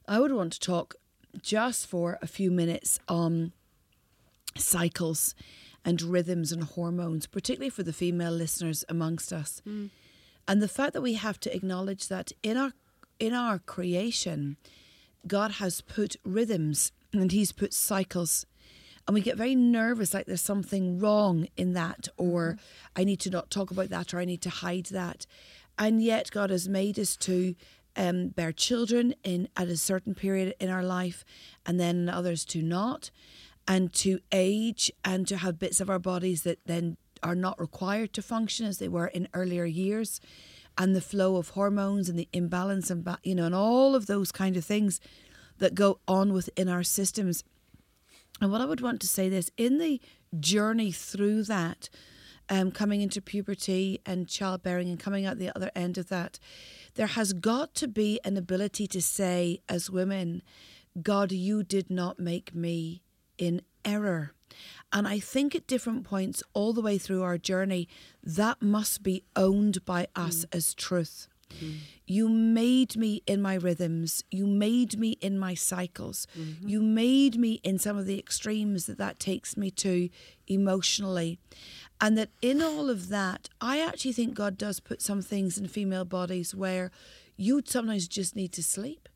I 0.07 0.19
would 0.19 0.31
want 0.33 0.53
to 0.53 0.59
talk 0.59 0.95
just 1.41 1.87
for 1.87 2.17
a 2.21 2.27
few 2.27 2.51
minutes 2.51 2.99
on 3.07 3.53
cycles 4.57 5.33
and 5.85 6.01
rhythms 6.01 6.51
and 6.51 6.63
hormones, 6.63 7.27
particularly 7.27 7.69
for 7.69 7.83
the 7.83 7.93
female 7.93 8.31
listeners 8.31 8.85
amongst 8.87 9.33
us, 9.33 9.61
and 10.47 10.61
the 10.61 10.67
fact 10.67 10.93
that 10.93 11.01
we 11.01 11.13
have 11.13 11.39
to 11.41 11.55
acknowledge 11.55 12.07
that 12.07 12.31
in 12.41 12.57
our 12.57 12.73
in 13.19 13.33
our 13.33 13.59
creation, 13.59 14.57
God 15.25 15.51
has 15.53 15.81
put 15.81 16.17
rhythms 16.25 16.91
and 17.13 17.31
He's 17.31 17.51
put 17.51 17.73
cycles. 17.73 18.45
And 19.07 19.13
we 19.13 19.21
get 19.21 19.37
very 19.37 19.55
nervous, 19.55 20.13
like 20.13 20.25
there's 20.25 20.41
something 20.41 20.97
wrong 20.99 21.47
in 21.57 21.73
that, 21.73 22.07
or 22.15 22.57
I 22.95 23.03
need 23.03 23.19
to 23.21 23.29
not 23.29 23.51
talk 23.51 23.69
about 23.69 23.89
that, 23.89 24.13
or 24.13 24.19
I 24.19 24.25
need 24.25 24.41
to 24.43 24.49
hide 24.49 24.85
that. 24.87 25.25
And 25.77 26.01
yet, 26.01 26.31
God 26.31 26.49
has 26.49 26.69
made 26.69 26.97
us 26.97 27.17
to 27.17 27.55
um, 27.97 28.29
bear 28.29 28.53
children 28.53 29.13
in 29.23 29.49
at 29.57 29.67
a 29.67 29.77
certain 29.77 30.15
period 30.15 30.55
in 30.59 30.69
our 30.69 30.83
life, 30.83 31.25
and 31.65 31.79
then 31.79 32.07
others 32.07 32.45
to 32.45 32.61
not, 32.61 33.11
and 33.67 33.91
to 33.93 34.19
age, 34.31 34.89
and 35.03 35.27
to 35.27 35.37
have 35.37 35.59
bits 35.59 35.81
of 35.81 35.89
our 35.89 35.99
bodies 35.99 36.43
that 36.43 36.59
then 36.65 36.95
are 37.23 37.35
not 37.35 37.59
required 37.59 38.13
to 38.13 38.21
function 38.21 38.65
as 38.65 38.77
they 38.77 38.87
were 38.87 39.07
in 39.07 39.27
earlier 39.33 39.65
years, 39.65 40.19
and 40.77 40.95
the 40.95 41.01
flow 41.01 41.37
of 41.37 41.49
hormones 41.49 42.09
and 42.09 42.17
the 42.17 42.29
imbalance 42.33 42.89
and 42.89 43.07
you 43.23 43.35
know, 43.35 43.45
and 43.45 43.55
all 43.55 43.95
of 43.95 44.07
those 44.07 44.31
kind 44.31 44.57
of 44.57 44.65
things 44.65 44.99
that 45.59 45.75
go 45.75 45.99
on 46.07 46.33
within 46.33 46.67
our 46.67 46.83
systems. 46.83 47.43
And 48.41 48.51
what 48.51 48.61
I 48.61 48.65
would 48.65 48.81
want 48.81 48.99
to 49.01 49.07
say 49.07 49.29
this 49.29 49.51
in 49.57 49.77
the 49.77 50.01
journey 50.39 50.91
through 50.91 51.43
that, 51.43 51.89
um, 52.49 52.71
coming 52.71 53.01
into 53.01 53.21
puberty 53.21 54.01
and 54.05 54.27
childbearing 54.27 54.89
and 54.89 54.99
coming 54.99 55.25
out 55.25 55.37
the 55.37 55.55
other 55.55 55.71
end 55.75 55.97
of 55.97 56.09
that, 56.09 56.39
there 56.95 57.07
has 57.07 57.33
got 57.33 57.73
to 57.75 57.87
be 57.87 58.19
an 58.25 58.35
ability 58.35 58.87
to 58.87 59.01
say, 59.01 59.61
as 59.69 59.89
women, 59.89 60.41
God, 61.01 61.31
you 61.31 61.63
did 61.63 61.89
not 61.89 62.19
make 62.19 62.53
me 62.53 63.01
in 63.37 63.61
error. 63.85 64.33
And 64.91 65.07
I 65.07 65.19
think 65.19 65.55
at 65.55 65.67
different 65.67 66.03
points, 66.03 66.43
all 66.53 66.73
the 66.73 66.81
way 66.81 66.97
through 66.97 67.23
our 67.23 67.37
journey, 67.37 67.87
that 68.23 68.61
must 68.61 69.03
be 69.03 69.23
owned 69.35 69.83
by 69.85 70.07
us 70.15 70.45
mm. 70.45 70.55
as 70.55 70.73
truth. 70.73 71.27
Mm. 71.59 71.77
You 72.05 72.29
made 72.29 72.97
me 72.97 73.23
in 73.25 73.41
my 73.41 73.55
rhythms. 73.55 74.23
You 74.29 74.45
made 74.45 74.97
me 74.99 75.11
in 75.21 75.39
my 75.39 75.53
cycles. 75.53 76.27
Mm-hmm. 76.37 76.67
You 76.67 76.81
made 76.81 77.37
me 77.37 77.61
in 77.63 77.79
some 77.79 77.97
of 77.97 78.05
the 78.05 78.19
extremes 78.19 78.85
that 78.87 78.97
that 78.97 79.19
takes 79.19 79.55
me 79.55 79.71
to 79.71 80.09
emotionally. 80.47 81.39
And 82.01 82.17
that 82.17 82.29
in 82.41 82.61
all 82.61 82.89
of 82.89 83.09
that, 83.09 83.49
I 83.61 83.79
actually 83.79 84.13
think 84.13 84.33
God 84.33 84.57
does 84.57 84.79
put 84.79 85.01
some 85.01 85.21
things 85.21 85.57
in 85.57 85.67
female 85.67 86.05
bodies 86.05 86.53
where 86.53 86.91
you 87.37 87.61
sometimes 87.65 88.07
just 88.07 88.35
need 88.35 88.51
to 88.53 88.63
sleep 88.63 89.07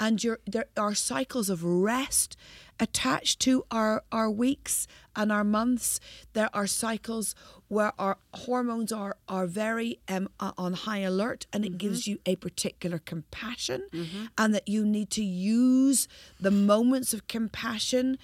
and 0.00 0.24
your 0.24 0.38
there 0.46 0.66
are 0.76 0.94
cycles 0.94 1.48
of 1.50 1.62
rest 1.62 2.36
attached 2.80 3.38
to 3.40 3.64
our 3.70 4.02
our 4.10 4.30
weeks 4.30 4.86
and 5.14 5.30
our 5.30 5.44
months. 5.44 6.00
There 6.32 6.48
are 6.54 6.66
cycles 6.66 7.34
where 7.68 7.92
our 7.98 8.16
hormones 8.34 8.90
are 8.90 9.16
are 9.28 9.46
very 9.46 10.00
um, 10.08 10.28
on 10.40 10.72
high 10.72 11.00
alert 11.00 11.46
and 11.52 11.64
it 11.64 11.78
gives 11.78 12.06
you 12.08 12.18
a 12.26 12.34
particular 12.36 12.98
compassion 12.98 13.82
and 14.38 14.54
that 14.54 14.66
you 14.66 14.84
need 14.84 15.10
to 15.10 15.22
use 15.22 16.08
the 16.40 16.50
moments 16.50 17.12
of 17.12 17.28
compassion 17.28 18.16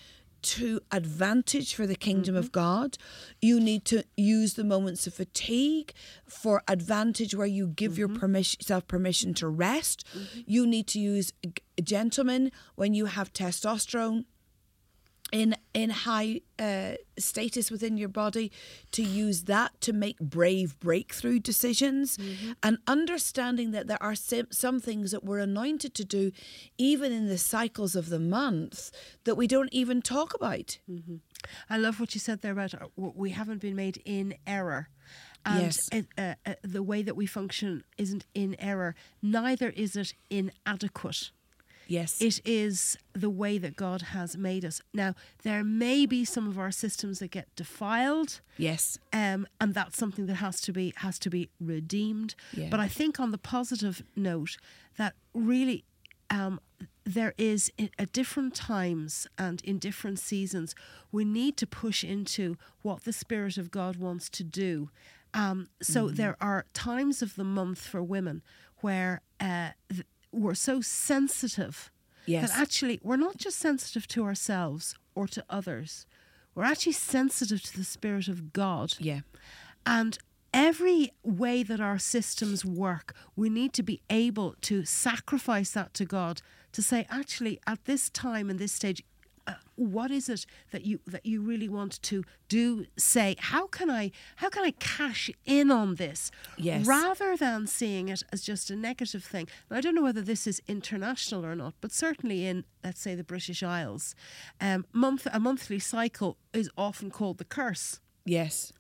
to 0.47 0.81
advantage 0.93 1.75
for 1.75 1.87
the 1.87 1.97
kingdom 1.97 2.37
of 2.37 2.47
mm-hmm. 2.47 2.61
God. 2.61 2.99
You 3.41 3.61
need 3.61 3.85
to 3.87 4.05
use 4.17 4.55
the 4.55 4.65
moments 4.65 5.07
of 5.07 5.15
fatigue 5.15 5.93
for 6.29 6.63
advantage 6.69 7.35
where 7.35 7.47
you 7.47 7.67
give 7.67 7.99
your 7.99 8.09
mm-hmm. 8.09 8.19
permission, 8.19 8.61
self 8.63 8.87
permission 8.87 9.35
to 9.35 9.49
rest. 9.49 10.05
Mm-hmm. 10.17 10.41
You 10.47 10.67
need 10.67 10.87
to 10.89 11.01
use 11.01 11.33
gentlemen 11.83 12.53
when 12.77 12.95
you 12.95 13.07
have 13.07 13.33
testosterone 13.33 14.25
in 15.33 15.57
in 15.75 15.91
high 15.91 16.41
uh, 16.59 16.93
status 17.19 17.71
within 17.71 17.97
your 17.99 18.09
body 18.09 18.51
to 18.93 19.03
use 19.03 19.45
that 19.45 19.79
to 19.81 19.93
make 19.93 20.19
brave 20.21 20.79
breakthrough 20.79 21.39
decisions 21.41 22.17
and 22.63 22.79
understanding 22.87 23.73
that 23.73 23.87
there 23.89 24.03
are 24.03 24.15
some 24.15 24.81
things 24.81 25.11
that 25.11 25.25
we're 25.25 25.41
anointed 25.41 25.95
to 25.95 26.05
do 26.05 26.31
even 26.79 27.13
in 27.13 27.27
the 27.27 27.39
cycles 27.39 27.97
of 27.97 28.09
the 28.09 28.21
month 28.21 28.91
that 29.25 29.35
we 29.37 29.47
don't 29.47 29.73
even 29.73 30.01
talk 30.01 30.33
about 30.35 30.79
I 31.69 31.77
love 31.79 31.99
what 32.01 32.15
you 32.15 32.21
said 32.21 32.41
there 32.43 32.53
about 32.53 32.75
uh, 32.75 32.87
we 32.97 33.31
haven't 33.31 33.61
been 33.61 33.77
made 33.77 34.03
in 34.05 34.35
error. 34.47 34.89
And 35.45 35.63
Yes. 35.63 35.91
uh, 36.19 36.35
uh, 36.45 36.55
the 36.63 36.83
way 36.83 37.03
that 37.03 37.15
we 37.17 37.27
function 37.27 37.85
isn't 37.99 38.25
in 38.35 38.57
error, 38.59 38.95
neither 39.23 39.71
is 39.71 39.95
it 39.97 40.15
inadequate. 40.29 41.31
Yes 41.87 42.21
It 42.21 42.41
is 42.45 42.97
the 43.13 43.31
way 43.31 43.59
that 43.59 43.77
God 43.77 44.03
has 44.03 44.37
made 44.37 44.65
us. 44.65 44.81
Now, 44.93 45.15
there 45.43 45.65
may 45.65 46.07
be 46.07 46.25
some 46.25 46.49
of 46.49 46.59
our 46.59 46.71
systems 46.71 47.19
that 47.21 47.31
get 47.31 47.47
defiled, 47.57 48.41
yes 48.57 48.99
um, 49.13 49.47
and 49.61 49.75
that's 49.75 49.97
something 49.97 50.27
that 50.27 50.37
has 50.37 50.61
to 50.63 50.73
be 50.73 50.93
has 50.97 51.19
to 51.21 51.31
be 51.31 51.49
redeemed. 51.61 52.35
Yeah. 52.53 52.69
But 52.71 52.81
I 52.81 52.89
think 52.89 53.19
on 53.21 53.31
the 53.31 53.39
positive 53.39 54.03
note 54.15 54.57
that 54.99 55.15
really 55.35 55.85
um, 56.31 56.59
there 57.05 57.35
is 57.39 57.71
at 57.99 58.13
different 58.13 58.55
times 58.55 59.27
and 59.39 59.61
in 59.63 59.79
different 59.79 60.19
seasons 60.19 60.75
we 61.13 61.25
need 61.25 61.57
to 61.59 61.67
push 61.67 62.03
into 62.03 62.57
what 62.83 63.05
the 63.05 63.13
Spirit 63.13 63.57
of 63.59 63.71
God 63.71 63.97
wants 63.97 64.29
to 64.31 64.43
do. 64.45 64.91
Um, 65.35 65.69
so 65.81 66.07
Mm-hmm. 66.07 66.17
there 66.17 66.37
are 66.41 66.65
times 66.73 67.23
of 67.23 67.37
the 67.37 67.45
month 67.45 67.81
for 67.87 68.03
women 68.03 68.43
where 68.81 69.21
uh, 69.41 69.71
th- 69.91 70.07
we're 70.37 70.55
so 70.55 70.81
sensitive 70.81 71.91
Yes. 72.27 72.51
that 72.51 72.59
actually 72.61 72.99
we're 73.03 73.17
not 73.29 73.37
just 73.37 73.59
sensitive 73.59 74.07
to 74.09 74.25
ourselves 74.25 74.95
or 75.15 75.29
to 75.29 75.45
others. 75.49 76.07
We're 76.55 76.65
actually 76.65 76.93
sensitive 76.93 77.63
to 77.63 77.77
the 77.77 77.85
Spirit 77.85 78.29
of 78.29 78.53
God. 78.53 78.95
yeah 78.99 79.21
And 79.85 80.19
every 80.53 81.13
way 81.23 81.63
that 81.63 81.81
our 81.81 81.99
systems 81.99 82.65
work, 82.65 83.15
we 83.37 83.49
need 83.49 83.73
to 83.75 83.83
be 83.83 84.01
able 84.11 84.55
to 84.63 84.85
sacrifice 84.85 85.71
that 85.73 85.95
to 85.95 86.05
God 86.05 86.43
to 86.73 86.83
say, 86.83 87.07
actually, 87.11 87.61
at 87.67 87.85
this 87.85 88.11
time 88.11 88.51
and 88.51 88.59
this 88.59 88.73
stage, 88.73 89.03
uh, 89.47 89.55
what 89.77 90.11
is 90.11 90.29
it 90.29 90.47
that 90.73 90.85
you 90.85 91.01
that 91.07 91.25
you 91.27 91.41
really 91.41 91.69
want 91.69 92.01
to 92.03 92.25
do 92.49 92.87
say 92.97 93.37
how 93.39 93.67
can 93.67 93.89
i 93.91 94.11
how 94.37 94.49
can 94.49 94.65
i 94.65 94.71
cash 94.73 95.31
in 95.45 95.71
on 95.71 95.95
this 95.97 96.31
Yes. 96.57 96.87
rather 96.87 97.37
than 97.37 97.67
seeing 97.67 98.09
it 98.09 98.23
as 98.33 98.43
just 98.43 98.71
a 98.71 98.77
negative 98.77 99.23
thing 99.25 99.47
now, 99.71 99.77
i 99.77 99.81
don't 99.81 99.95
know 99.95 100.03
whether 100.03 100.23
this 100.23 100.47
is 100.47 100.61
international 100.67 101.45
or 101.45 101.55
not 101.55 101.75
but 101.81 101.93
certainly 101.93 102.47
in 102.47 102.65
let's 102.85 103.01
say 103.01 103.15
the 103.15 103.25
british 103.25 103.63
isles 103.63 104.15
um, 104.61 104.85
month 104.93 105.27
a 105.33 105.39
monthly 105.41 105.79
cycle 105.79 106.37
is 106.53 106.71
often 106.77 107.11
called 107.11 107.39
the 107.39 107.45
curse 107.45 108.01
yes 108.25 108.73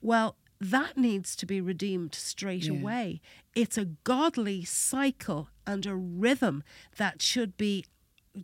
well, 0.00 0.36
that 0.60 0.98
needs 0.98 1.34
to 1.36 1.46
be 1.46 1.60
redeemed 1.62 2.14
straight 2.14 2.64
Yeah. 2.64 2.72
away. 2.72 3.20
It's 3.54 3.78
a 3.78 3.86
godly 3.86 4.62
cycle 4.64 5.48
and 5.66 5.86
a 5.86 5.94
rhythm 5.96 6.62
that 6.98 7.22
should 7.22 7.56
be, 7.56 7.86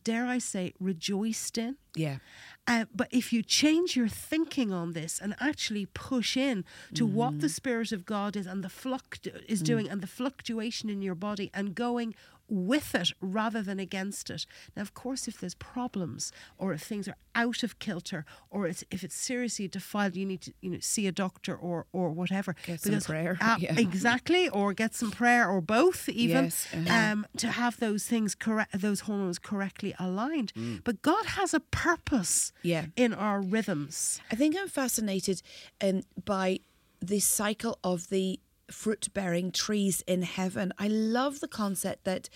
dare 0.05 0.27
I 0.27 0.39
say, 0.39 0.73
rejoiced 0.81 1.59
in. 1.59 1.77
yeah. 1.97 2.19
Uh, 2.67 2.85
but 2.95 3.09
if 3.11 3.33
you 3.33 3.43
change 3.43 3.97
your 3.97 4.07
thinking 4.07 4.73
on 4.73 4.93
this 4.93 5.19
and 5.21 5.35
actually 5.41 5.87
push 5.87 6.37
in 6.37 6.65
to 6.95 7.05
what 7.05 7.41
the 7.41 7.49
Spirit 7.49 7.91
of 7.91 8.05
God 8.05 8.37
is 8.37 8.47
and 8.47 8.63
the 8.63 8.69
fluct- 8.69 9.27
is 9.49 9.61
doing 9.61 9.89
and 9.89 10.01
the 10.01 10.07
fluctuation 10.07 10.89
in 10.89 11.03
your 11.03 11.17
body 11.17 11.51
and 11.53 11.75
going 11.75 12.15
with 12.51 12.95
it 12.95 13.13
rather 13.21 13.63
than 13.63 13.79
against 13.81 14.29
it. 14.29 14.45
Now, 14.77 14.83
of 14.83 14.93
course, 14.93 15.29
if 15.29 15.41
there's 15.41 15.55
problems 15.55 16.33
or 16.59 16.73
if 16.73 16.83
things 16.83 17.09
are 17.09 17.17
out 17.35 17.63
of 17.63 17.79
kilter 17.79 18.25
or 18.51 18.67
it's, 18.67 18.83
if 18.91 19.05
it's 19.05 19.15
seriously 19.15 19.69
defiled, 19.69 20.17
you 20.17 20.27
need 20.27 20.41
to 20.43 20.53
you 20.61 20.71
know 20.71 20.79
see 20.81 21.07
a 21.07 21.13
doctor 21.13 21.55
or 21.57 21.87
or 21.93 22.11
whatever. 22.11 22.55
Get 22.67 22.81
some 22.81 23.01
prayer, 23.01 23.39
Ah, 23.41 23.57
yeah. 23.61 23.79
exactly, 23.79 24.49
or 24.49 24.75
get 24.75 24.95
some 24.95 25.11
prayer 25.11 25.49
or 25.49 25.61
both, 25.61 26.09
even 26.09 26.45
Yes, 26.45 26.67
uh-huh. 26.75 27.13
um, 27.13 27.27
to 27.37 27.49
have 27.53 27.79
those 27.79 28.05
things 28.07 28.35
correct, 28.35 28.81
those 28.81 29.01
hormones 29.01 29.39
correctly 29.39 29.95
aligned. 29.99 30.53
But 30.85 31.03
God 31.03 31.25
has 31.39 31.55
a 31.55 31.61
purpose 31.61 32.53
Yeah. 32.63 32.87
in 32.97 33.15
our 33.15 33.41
rhythms. 33.41 34.21
I 34.33 34.35
think 34.35 34.57
I'm 34.59 34.69
fascinated 34.69 35.43
um, 35.81 36.03
by 36.25 36.61
the 37.01 37.21
cycle 37.21 37.79
of 37.85 38.09
the 38.09 38.41
fruit 38.73 39.09
bearing 39.13 39.53
trees 39.53 40.03
in 40.07 40.23
heaven. 40.23 40.73
I 40.79 40.89
love 40.89 41.41
the 41.41 41.49
concept 41.49 42.05
that 42.05 42.29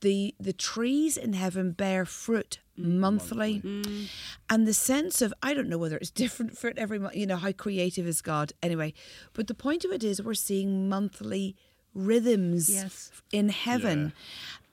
the 0.00 0.34
the 0.38 0.52
trees 0.52 1.16
in 1.16 1.32
heaven 1.32 1.72
bear 1.72 2.04
fruit 2.04 2.58
mm. 2.78 2.84
monthly. 2.84 3.60
Mm. 3.60 4.08
And 4.50 4.66
the 4.66 4.74
sense 4.74 5.22
of 5.22 5.32
I 5.42 5.54
don't 5.54 5.68
know 5.68 5.78
whether 5.78 5.96
it's 5.96 6.10
different 6.24 6.58
fruit 6.58 6.76
every 6.78 6.98
month 6.98 7.16
you 7.16 7.26
know 7.26 7.36
how 7.36 7.52
creative 7.52 8.06
is 8.06 8.20
God? 8.20 8.52
Anyway 8.62 8.92
but 9.32 9.46
the 9.46 9.54
point 9.54 9.84
of 9.84 9.92
it 9.92 10.04
is 10.04 10.20
we're 10.22 10.34
seeing 10.34 10.88
monthly 10.88 11.56
rhythms 11.94 12.68
Yes. 12.68 13.10
in 13.30 13.48
heaven. 13.48 14.12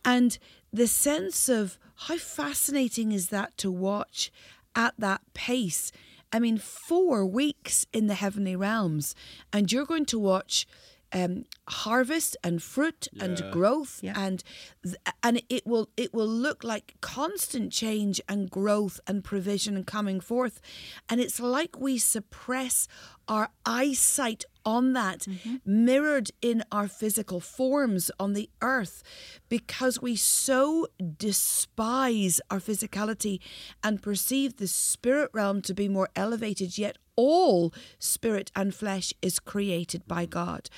And 0.06 0.38
the 0.72 0.88
sense 0.88 1.50
of 1.50 1.78
how 2.08 2.18
fascinating 2.18 3.12
is 3.12 3.30
that 3.30 3.58
to 3.58 3.72
watch 3.72 4.32
at 4.76 4.94
that 4.98 5.22
pace? 5.34 5.92
I 6.32 6.40
mean, 6.40 6.58
four 6.58 7.26
weeks 7.26 7.86
in 7.92 8.08
the 8.08 8.14
heavenly 8.14 8.56
realms, 8.56 9.16
and 9.52 9.72
you're 9.72 9.86
going 9.86 10.06
to 10.06 10.20
watch 10.20 10.68
um, 11.12 11.46
harvest 11.68 12.38
and 12.44 12.62
fruit 12.62 13.08
and 13.20 13.42
growth, 13.52 14.00
Yeah. 14.04 14.14
and 14.16 14.44
th- 14.84 14.96
and 15.24 15.42
it 15.50 15.66
will 15.66 15.90
it 15.98 16.14
will 16.14 16.28
look 16.28 16.64
like 16.64 16.96
constant 17.02 17.72
change 17.72 18.22
and 18.30 18.50
growth 18.50 19.00
and 19.08 19.24
provision 19.24 19.76
and 19.76 19.86
coming 19.88 20.20
forth, 20.20 20.62
and 21.10 21.20
it's 21.20 21.40
like 21.40 21.80
we 21.80 21.98
suppress 21.98 22.88
our 23.28 23.50
eyesight 23.66 24.44
on 24.66 24.94
that 24.94 25.26
mirrored 25.66 26.30
in 26.42 26.64
our 26.72 26.88
physical 26.88 27.40
forms 27.40 28.12
on 28.20 28.34
the 28.34 28.50
earth 28.62 29.02
because 29.50 30.02
we 30.02 30.16
so 30.16 30.86
despise 31.18 32.42
our 32.50 32.60
physicality 32.60 33.40
and 33.84 34.02
perceive 34.02 34.58
the 34.58 34.68
spirit 34.68 35.30
realm 35.34 35.62
to 35.62 35.74
be 35.74 35.88
more 35.88 36.10
elevated 36.16 36.78
yet 36.78 36.98
all 37.20 37.74
spirit 38.00 38.50
and 38.56 38.74
flesh 38.74 39.14
is 39.22 39.40
created 39.40 40.08
by 40.08 40.26
God. 40.26 40.70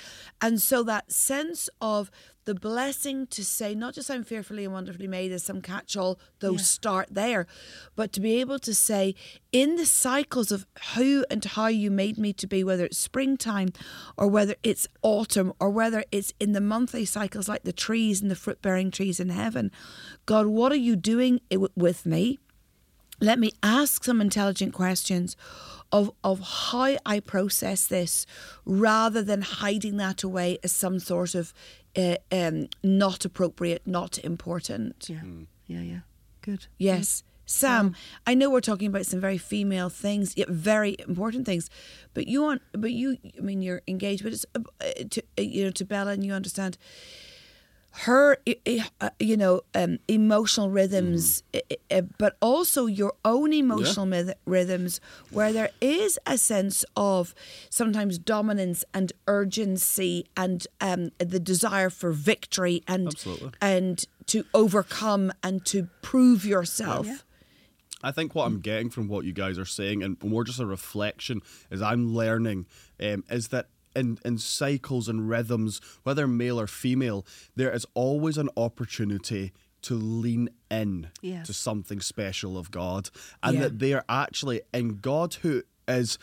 And 0.41 0.59
so 0.59 0.81
that 0.81 1.11
sense 1.11 1.69
of 1.79 2.09
the 2.45 2.55
blessing 2.55 3.27
to 3.27 3.45
say, 3.45 3.75
not 3.75 3.93
just 3.93 4.09
I'm 4.09 4.23
fearfully 4.23 4.65
and 4.65 4.73
wonderfully 4.73 5.07
made 5.07 5.31
as 5.31 5.43
some 5.43 5.61
catch 5.61 5.95
all, 5.95 6.19
though 6.39 6.57
start 6.57 7.09
there, 7.11 7.45
but 7.95 8.11
to 8.13 8.19
be 8.19 8.39
able 8.41 8.57
to 8.57 8.73
say, 8.73 9.13
in 9.51 9.75
the 9.75 9.85
cycles 9.85 10.51
of 10.51 10.65
who 10.95 11.23
and 11.29 11.45
how 11.45 11.67
you 11.67 11.91
made 11.91 12.17
me 12.17 12.33
to 12.33 12.47
be, 12.47 12.63
whether 12.63 12.85
it's 12.85 12.97
springtime 12.97 13.69
or 14.17 14.25
whether 14.25 14.55
it's 14.63 14.87
autumn 15.03 15.53
or 15.59 15.69
whether 15.69 16.03
it's 16.11 16.33
in 16.39 16.53
the 16.53 16.59
monthly 16.59 17.05
cycles 17.05 17.47
like 17.47 17.61
the 17.61 17.71
trees 17.71 18.19
and 18.19 18.31
the 18.31 18.35
fruit 18.35 18.63
bearing 18.63 18.89
trees 18.89 19.19
in 19.19 19.29
heaven, 19.29 19.69
God, 20.25 20.47
what 20.47 20.71
are 20.71 20.83
you 20.89 20.95
doing 20.95 21.39
with 21.75 22.03
me? 22.03 22.39
let 23.21 23.37
me 23.37 23.51
ask 23.61 24.03
some 24.03 24.19
intelligent 24.19 24.73
questions 24.73 25.37
of 25.91 26.11
of 26.23 26.39
how 26.39 26.97
I 27.05 27.19
process 27.19 27.85
this 27.85 28.25
rather 28.65 29.21
than 29.21 29.41
hiding 29.41 29.97
that 29.97 30.23
away 30.23 30.57
as 30.63 30.71
some 30.71 30.99
sort 30.99 31.35
of 31.35 31.53
uh, 31.95 32.15
um, 32.31 32.69
not 32.83 33.25
appropriate, 33.25 33.81
not 33.85 34.17
important. 34.19 35.07
Yeah, 35.09 35.21
yeah, 35.67 35.81
yeah. 35.81 35.99
Good. 36.41 36.67
Yes. 36.77 37.23
Sam, 37.45 37.95
I 38.25 38.33
know 38.33 38.49
we're 38.49 38.61
talking 38.61 38.87
about 38.87 39.05
some 39.05 39.19
very 39.19 39.37
female 39.37 39.89
things, 39.89 40.37
yet 40.37 40.47
very 40.47 40.95
important 41.07 41.45
things, 41.45 41.69
but 42.13 42.27
you 42.27 42.41
want, 42.41 42.61
but 42.71 42.91
you, 42.91 43.17
I 43.37 43.41
mean, 43.41 43.61
you're 43.61 43.81
engaged, 43.89 44.23
but 44.23 44.31
it's 44.31 44.45
uh, 44.55 44.59
uh, 44.79 45.03
to 45.09 45.21
uh, 45.37 45.41
you 45.41 45.65
know 45.65 45.71
to 45.71 45.83
Bella, 45.83 46.11
and 46.11 46.25
you 46.25 46.31
understand 46.31 46.77
her, 47.93 48.37
i- 48.47 48.55
i- 48.67 48.89
uh, 49.01 49.09
you 49.19 49.35
know, 49.35 49.61
um, 49.75 49.99
emotional 50.07 50.69
rhythms, 50.69 51.43
i- 51.53 51.61
i- 51.71 51.97
uh, 51.97 52.01
but 52.17 52.37
also 52.41 52.85
your 52.85 53.13
own 53.25 53.51
emotional 53.53 54.05
myth- 54.05 54.33
rhythms, 54.45 55.01
where 55.29 55.51
there 55.51 55.69
is 55.81 56.17
a 56.25 56.37
sense 56.37 56.85
of 56.95 57.35
sometimes 57.69 58.17
dominance 58.17 58.85
and 58.93 59.11
urgency 59.27 60.25
and 60.37 60.65
um, 60.79 61.11
the 61.19 61.39
desire 61.39 61.89
for 61.89 62.11
victory 62.11 62.81
and 62.87 63.07
Absolutely. 63.07 63.51
and 63.61 64.05
to 64.27 64.45
overcome 64.53 65.31
and 65.43 65.65
to 65.65 65.89
prove 66.01 66.45
yourself. 66.45 67.25
I 68.03 68.11
think 68.11 68.33
what 68.33 68.45
I'm 68.47 68.61
getting 68.61 68.89
from 68.89 69.07
what 69.09 69.25
you 69.25 69.33
guys 69.33 69.59
are 69.59 69.65
saying, 69.65 70.01
and 70.01 70.21
more 70.23 70.43
just 70.43 70.59
a 70.59 70.65
reflection 70.65 71.41
as 71.69 71.81
I'm 71.81 72.15
learning, 72.15 72.65
um, 72.99 73.23
is 73.29 73.49
that 73.49 73.67
in, 73.95 74.17
in 74.23 74.37
cycles 74.37 75.07
and 75.07 75.29
rhythms, 75.29 75.81
whether 76.03 76.27
male 76.27 76.59
or 76.59 76.67
female, 76.67 77.25
there 77.55 77.71
is 77.71 77.85
always 77.93 78.37
an 78.37 78.49
opportunity 78.57 79.51
to 79.83 79.95
lean 79.95 80.49
in 80.69 81.09
to 81.43 81.53
something 81.53 81.99
special 82.01 82.57
of 82.57 82.69
God, 82.71 83.09
and 83.41 83.55
Yeah. 83.55 83.61
that 83.63 83.79
they 83.79 83.93
are 83.93 84.05
actually 84.07 84.61
in 84.73 84.97
God 84.99 85.35
who 85.41 85.63
is. 85.87 86.17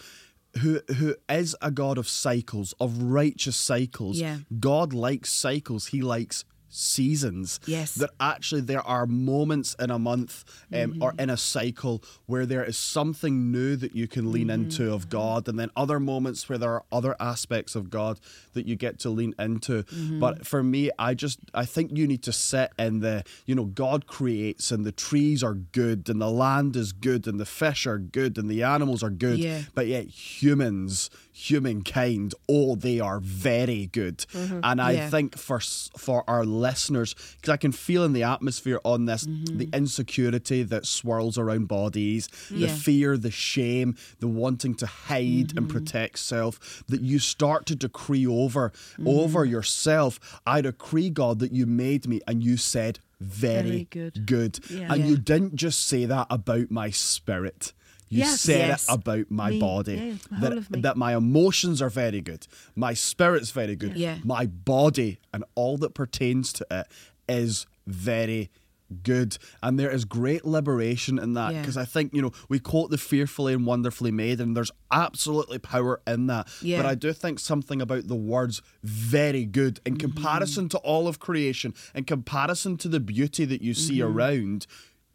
Who 0.63 0.81
who 0.97 1.15
is 1.29 1.55
a 1.61 1.71
God 1.71 1.99
of 1.99 2.09
cycles, 2.09 2.73
of 2.81 3.03
righteous 3.03 3.55
cycles? 3.55 4.19
Yeah. 4.19 4.39
God 4.59 4.95
likes 4.95 5.31
cycles. 5.31 5.89
He 5.89 6.01
likes 6.01 6.45
seasons. 6.69 7.61
Yes. 7.67 7.95
That 7.95 8.11
actually 8.21 8.63
there 8.63 8.83
are 8.87 9.07
moments 9.07 9.75
in 9.79 9.91
a 9.91 9.99
month 9.99 10.45
um, 10.73 11.03
or 11.03 11.09
Mm-hmm. 11.13 11.21
in 11.21 11.31
a 11.31 11.37
cycle 11.37 12.03
where 12.27 12.45
there 12.47 12.65
is 12.65 12.77
something 12.77 13.51
new 13.51 13.77
that 13.77 13.95
you 13.95 14.07
can 14.09 14.31
lean 14.33 14.49
Mm-hmm. 14.49 14.63
into 14.65 14.93
of 14.93 15.09
God, 15.09 15.49
and 15.49 15.59
then 15.59 15.71
other 15.77 15.99
moments 16.01 16.49
where 16.49 16.59
there 16.59 16.71
are 16.73 16.85
other 16.93 17.15
aspects 17.21 17.75
of 17.75 17.91
God 17.91 18.19
that 18.55 18.67
you 18.67 18.77
get 18.77 18.99
to 19.01 19.11
lean 19.11 19.35
into. 19.39 19.83
Mm-hmm. 19.85 20.21
But 20.21 20.47
for 20.47 20.63
me, 20.63 20.91
I 20.99 21.15
just 21.15 21.39
I 21.55 21.65
think 21.65 21.97
you 21.97 22.07
need 22.07 22.23
to 22.25 22.33
sit 22.33 22.71
in 22.79 23.01
the 23.01 23.25
you 23.47 23.55
know 23.55 23.65
God 23.65 24.07
creates 24.07 24.71
and 24.71 24.85
the 24.85 24.93
trees 24.93 25.43
are 25.43 25.55
good 25.55 26.09
and 26.09 26.21
the 26.21 26.31
land 26.31 26.77
is 26.77 26.93
good 26.93 27.27
and 27.27 27.39
the 27.41 27.47
fish 27.47 27.87
are 27.87 27.99
good 27.99 28.39
and 28.39 28.49
the 28.51 28.63
animals 28.63 29.03
are 29.03 29.11
good, 29.11 29.39
Yeah. 29.39 29.63
but 29.75 29.87
yet 29.87 30.07
humans, 30.07 31.11
humankind, 31.39 32.35
oh, 32.49 32.75
they 32.75 32.99
are 33.01 33.21
very 33.21 33.87
good. 33.87 34.19
Mm-hmm. 34.33 34.61
And 34.63 34.81
I 34.81 34.93
Yeah. 34.93 35.11
think 35.11 35.37
for 35.39 35.61
for 35.97 36.25
our 36.29 36.45
listeners, 36.45 37.15
because 37.37 37.53
I 37.53 37.57
can 37.57 37.73
feel 37.73 38.05
in 38.05 38.13
the 38.13 38.25
atmosphere 38.25 38.81
on 38.85 39.05
this 39.07 39.25
mm-hmm. 39.25 39.59
the 39.59 39.69
insecurity 39.73 40.63
that 40.65 40.85
swirls 40.87 41.39
around 41.39 41.69
bodies, 41.69 42.29
the 42.51 42.69
fear, 42.69 43.17
the 43.17 43.31
shame, 43.31 43.97
the 44.21 44.29
wanting 44.29 44.75
to 44.77 44.87
hide 44.87 45.51
and 45.57 45.67
mm-hmm. 45.67 45.67
protect 45.69 46.19
self, 46.19 46.83
that 46.89 47.01
you 47.03 47.19
start 47.19 47.67
to 47.67 47.77
decree 47.77 48.27
over 48.27 48.73
over 49.07 49.45
yourself. 49.45 50.19
I 50.47 50.61
decree, 50.61 51.11
God, 51.11 51.39
that 51.39 51.53
you 51.53 51.67
made 51.67 52.09
me 52.09 52.21
and 52.27 52.43
you 52.43 52.57
said 52.57 52.99
very, 53.21 53.63
Very 53.69 53.85
good. 53.91 54.27
good. 54.27 54.59
Yeah. 54.71 54.93
And 54.93 55.03
Yeah. 55.03 55.09
you 55.11 55.17
didn't 55.17 55.57
just 55.57 55.81
say 55.87 56.05
that 56.07 56.27
about 56.31 56.71
my 56.71 56.91
spirit. 56.91 57.73
You 58.11 58.21
Yes. 58.21 58.41
said 58.41 58.69
Yes. 58.69 58.89
it 58.89 58.95
about 58.95 59.31
my 59.31 59.51
Me. 59.51 59.61
body. 59.61 59.95
Yeah, 60.31 60.39
the 60.51 60.65
that, 60.71 60.83
that 60.83 60.97
my 60.97 61.15
emotions 61.17 61.83
are 61.83 61.91
very 61.91 62.21
good. 62.21 62.47
My 62.75 62.95
spirit's 62.95 63.51
very 63.51 63.77
good. 63.77 63.97
Yeah. 63.97 64.19
My 64.25 64.47
body 64.47 65.19
and 65.33 65.45
all 65.55 65.77
that 65.79 65.95
pertains 65.95 66.53
to 66.55 66.67
it 66.71 66.87
is 67.29 67.67
very 67.87 68.51
good. 69.03 69.37
And 69.63 69.79
there 69.79 69.91
is 69.91 70.07
great 70.07 70.47
liberation 70.47 71.19
in 71.19 71.35
that 71.35 71.53
Yeah. 71.53 71.61
because 71.61 71.77
I 71.77 71.85
think, 71.85 72.15
you 72.15 72.23
know, 72.23 72.33
we 72.49 72.59
quote 72.59 72.91
the 72.91 72.97
fearfully 72.97 73.53
and 73.53 73.67
wonderfully 73.67 74.11
made, 74.11 74.41
and 74.41 74.57
there's 74.57 74.71
absolutely 74.91 75.59
power 75.59 76.01
in 76.07 76.27
that. 76.29 76.49
Yeah. 76.63 76.79
But 76.79 76.87
I 76.87 76.95
do 76.95 77.13
think 77.13 77.39
something 77.39 77.83
about 77.83 78.09
the 78.09 78.15
words 78.15 78.63
very 78.83 79.45
good 79.45 79.81
in 79.85 79.99
comparison 79.99 80.71
to 80.71 80.79
all 80.79 81.07
of 81.07 81.19
creation, 81.19 81.75
in 81.95 82.05
comparison 82.05 82.79
to 82.79 82.89
the 82.89 83.01
beauty 83.01 83.45
that 83.45 83.61
you 83.61 83.75
see 83.75 84.01
around. 84.01 84.67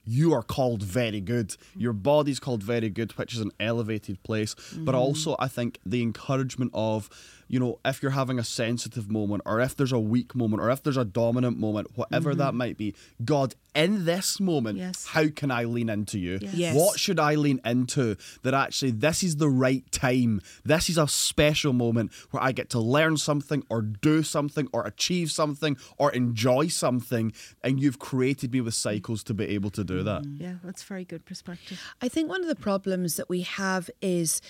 You 0.05 0.33
are 0.33 0.43
called 0.43 0.83
very 0.83 1.21
good. 1.21 1.55
Your 1.75 1.93
body's 1.93 2.39
called 2.39 2.61
very 2.63 2.89
good, 2.89 3.11
which 3.13 3.33
is 3.33 3.39
an 3.39 3.51
elevated 3.59 4.21
place. 4.23 4.53
But 4.53 4.91
mm-hmm. 4.91 4.95
also, 4.95 5.35
I 5.39 5.47
think 5.47 5.79
the 5.85 6.01
encouragement 6.01 6.71
of, 6.73 7.09
you 7.53 7.59
know, 7.59 7.79
if 7.85 8.01
you're 8.01 8.13
having 8.13 8.39
a 8.39 8.43
sensitive 8.43 9.11
moment, 9.11 9.43
or 9.45 9.61
if 9.61 9.75
there's 9.75 9.91
a 9.91 9.99
weak 9.99 10.33
moment, 10.33 10.59
or 10.59 10.71
if 10.71 10.81
there's 10.81 10.97
a 10.97 11.05
dominant 11.05 11.55
moment, 11.55 11.87
whatever 11.93 12.33
that 12.33 12.47
mm-hmm. 12.47 12.57
might 12.57 12.77
be, 12.79 12.95
God, 13.23 13.53
in 13.75 14.05
this 14.05 14.39
moment, 14.39 14.79
Yes. 14.79 15.05
how 15.05 15.27
can 15.27 15.51
I 15.51 15.65
lean 15.65 15.87
into 15.87 16.17
you? 16.17 16.39
Yes. 16.41 16.53
Yes. 16.55 16.75
What 16.75 16.99
should 16.99 17.19
I 17.19 17.35
lean 17.35 17.61
into 17.63 18.15
that 18.41 18.55
actually 18.55 18.89
this 18.89 19.21
is 19.21 19.35
the 19.35 19.49
right 19.49 19.83
time? 19.91 20.41
This 20.65 20.89
is 20.89 20.97
a 20.97 21.07
special 21.07 21.73
moment 21.73 22.11
where 22.31 22.41
I 22.41 22.53
get 22.53 22.71
to 22.71 22.79
learn 22.79 23.17
something 23.17 23.63
or 23.69 23.83
do 23.83 24.23
something 24.23 24.67
or 24.73 24.83
achieve 24.87 25.29
something 25.29 25.77
or 25.99 26.11
enjoy 26.11 26.69
something. 26.69 27.33
And 27.63 27.79
you've 27.79 27.99
created 27.99 28.51
me 28.51 28.61
with 28.61 28.73
cycles 28.73 29.23
to 29.25 29.35
be 29.35 29.45
able 29.49 29.69
to 29.71 29.83
do 29.83 30.01
that. 30.01 30.23
Mm-hmm. 30.23 30.41
Yeah, 30.41 30.55
that's 30.63 30.81
very 30.81 31.05
good 31.05 31.23
perspective. 31.23 31.79
I 32.01 32.09
think 32.09 32.29
one 32.29 32.41
of 32.41 32.47
the 32.47 32.55
problems 32.55 33.17
that 33.17 33.29
we 33.29 33.41
have 33.41 33.91
is 34.01 34.41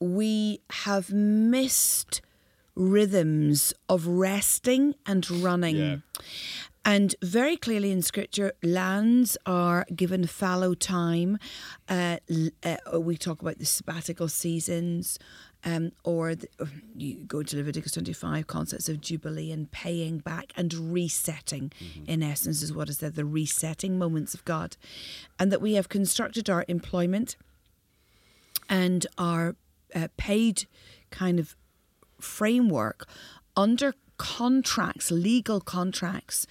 we 0.00 0.60
have 0.70 1.12
missed 1.12 2.22
rhythms 2.78 3.74
of 3.88 4.06
resting 4.06 4.94
and 5.04 5.28
running. 5.30 5.76
Yeah. 5.76 5.96
And 6.84 7.14
very 7.20 7.56
clearly 7.56 7.90
in 7.90 8.00
scripture, 8.00 8.52
lands 8.62 9.36
are 9.44 9.84
given 9.94 10.26
fallow 10.26 10.72
time. 10.74 11.38
Uh, 11.88 12.18
uh, 12.62 12.98
we 12.98 13.18
talk 13.18 13.42
about 13.42 13.58
the 13.58 13.66
sabbatical 13.66 14.28
seasons, 14.28 15.18
um, 15.64 15.92
or 16.04 16.34
the, 16.36 16.48
you 16.96 17.16
go 17.26 17.42
to 17.42 17.56
Leviticus 17.56 17.92
25, 17.92 18.46
concepts 18.46 18.88
of 18.88 19.00
jubilee 19.02 19.52
and 19.52 19.70
paying 19.70 20.18
back 20.18 20.52
and 20.56 20.72
resetting, 20.72 21.72
in 22.06 22.22
essence, 22.22 22.62
is 22.62 22.72
what 22.72 22.88
is 22.88 22.98
there, 22.98 23.10
the 23.10 23.26
resetting 23.26 23.98
moments 23.98 24.32
of 24.32 24.44
God. 24.44 24.76
And 25.38 25.52
that 25.52 25.60
we 25.60 25.74
have 25.74 25.88
constructed 25.90 26.48
our 26.48 26.64
employment 26.68 27.36
and 28.70 29.06
our 29.18 29.56
uh, 29.94 30.08
paid 30.16 30.66
kind 31.10 31.38
of 31.38 31.56
framework 32.20 33.08
under 33.56 33.94
contracts, 34.16 35.10
legal 35.10 35.60
contracts 35.60 36.46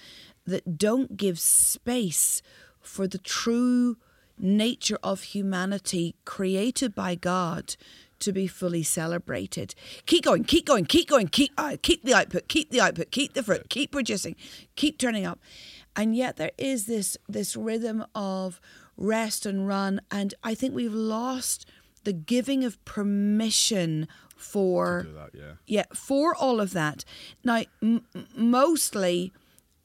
that 0.46 0.78
don't 0.78 1.16
give 1.16 1.38
space 1.38 2.42
for 2.80 3.06
the 3.06 3.18
true 3.18 3.98
nature 4.38 4.98
of 5.02 5.22
humanity 5.22 6.14
created 6.24 6.94
by 6.94 7.14
God 7.14 7.76
to 8.20 8.32
be 8.32 8.46
fully 8.46 8.82
celebrated. 8.82 9.74
Keep 10.06 10.24
going, 10.24 10.44
keep 10.44 10.66
going, 10.66 10.84
keep 10.84 11.08
going, 11.08 11.28
keep 11.28 11.52
uh, 11.56 11.76
keep 11.82 12.02
the 12.04 12.14
output, 12.14 12.48
keep 12.48 12.70
the 12.70 12.80
output, 12.80 13.10
keep 13.10 13.34
the 13.34 13.42
fruit, 13.42 13.68
keep 13.68 13.92
producing, 13.92 14.34
keep 14.74 14.98
turning 14.98 15.24
up. 15.24 15.38
And 15.94 16.16
yet 16.16 16.36
there 16.36 16.52
is 16.58 16.86
this 16.86 17.16
this 17.28 17.56
rhythm 17.56 18.04
of 18.14 18.60
rest 18.96 19.46
and 19.46 19.68
run 19.68 20.00
and 20.10 20.34
I 20.42 20.54
think 20.54 20.74
we've 20.74 20.92
lost 20.92 21.66
the 22.02 22.12
giving 22.12 22.64
of 22.64 22.82
permission 22.84 24.08
for 24.38 25.06
that, 25.14 25.30
yeah. 25.34 25.52
yeah, 25.66 25.84
for 25.94 26.34
all 26.34 26.60
of 26.60 26.72
that. 26.72 27.04
Now, 27.44 27.62
m- 27.82 28.04
mostly 28.36 29.32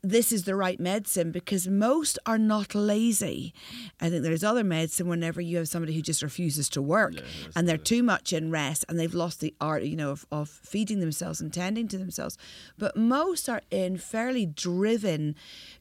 this 0.05 0.33
is 0.33 0.43
the 0.43 0.55
right 0.55 0.81
medicine 0.81 1.31
because 1.31 1.65
most 1.65 2.19
are 2.25 2.37
not 2.37 2.75
lazy. 2.75 3.53
I 4.01 4.09
think 4.09 4.21
there's 4.21 4.43
other 4.43 4.63
medicine 4.63 5.07
whenever 5.07 5.39
you 5.39 5.57
have 5.57 5.69
somebody 5.69 5.93
who 5.93 6.01
just 6.01 6.21
refuses 6.21 6.67
to 6.69 6.81
work 6.81 7.13
and 7.55 7.69
they're 7.69 7.77
too 7.77 8.03
much 8.03 8.33
in 8.33 8.51
rest 8.51 8.83
and 8.89 8.99
they've 8.99 9.13
lost 9.13 9.39
the 9.39 9.55
art, 9.61 9.83
you 9.83 9.95
know, 9.95 10.11
of, 10.11 10.25
of 10.29 10.49
feeding 10.49 10.99
themselves 10.99 11.39
and 11.39 11.53
tending 11.53 11.87
to 11.87 11.97
themselves. 11.97 12.37
But 12.77 12.97
most 12.97 13.47
are 13.47 13.61
in 13.71 13.97
fairly 13.97 14.45
driven 14.45 15.35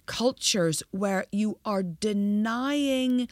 cultures 0.07 0.85
where 0.93 1.27
you 1.33 1.59
are 1.65 1.83
denying 1.83 3.29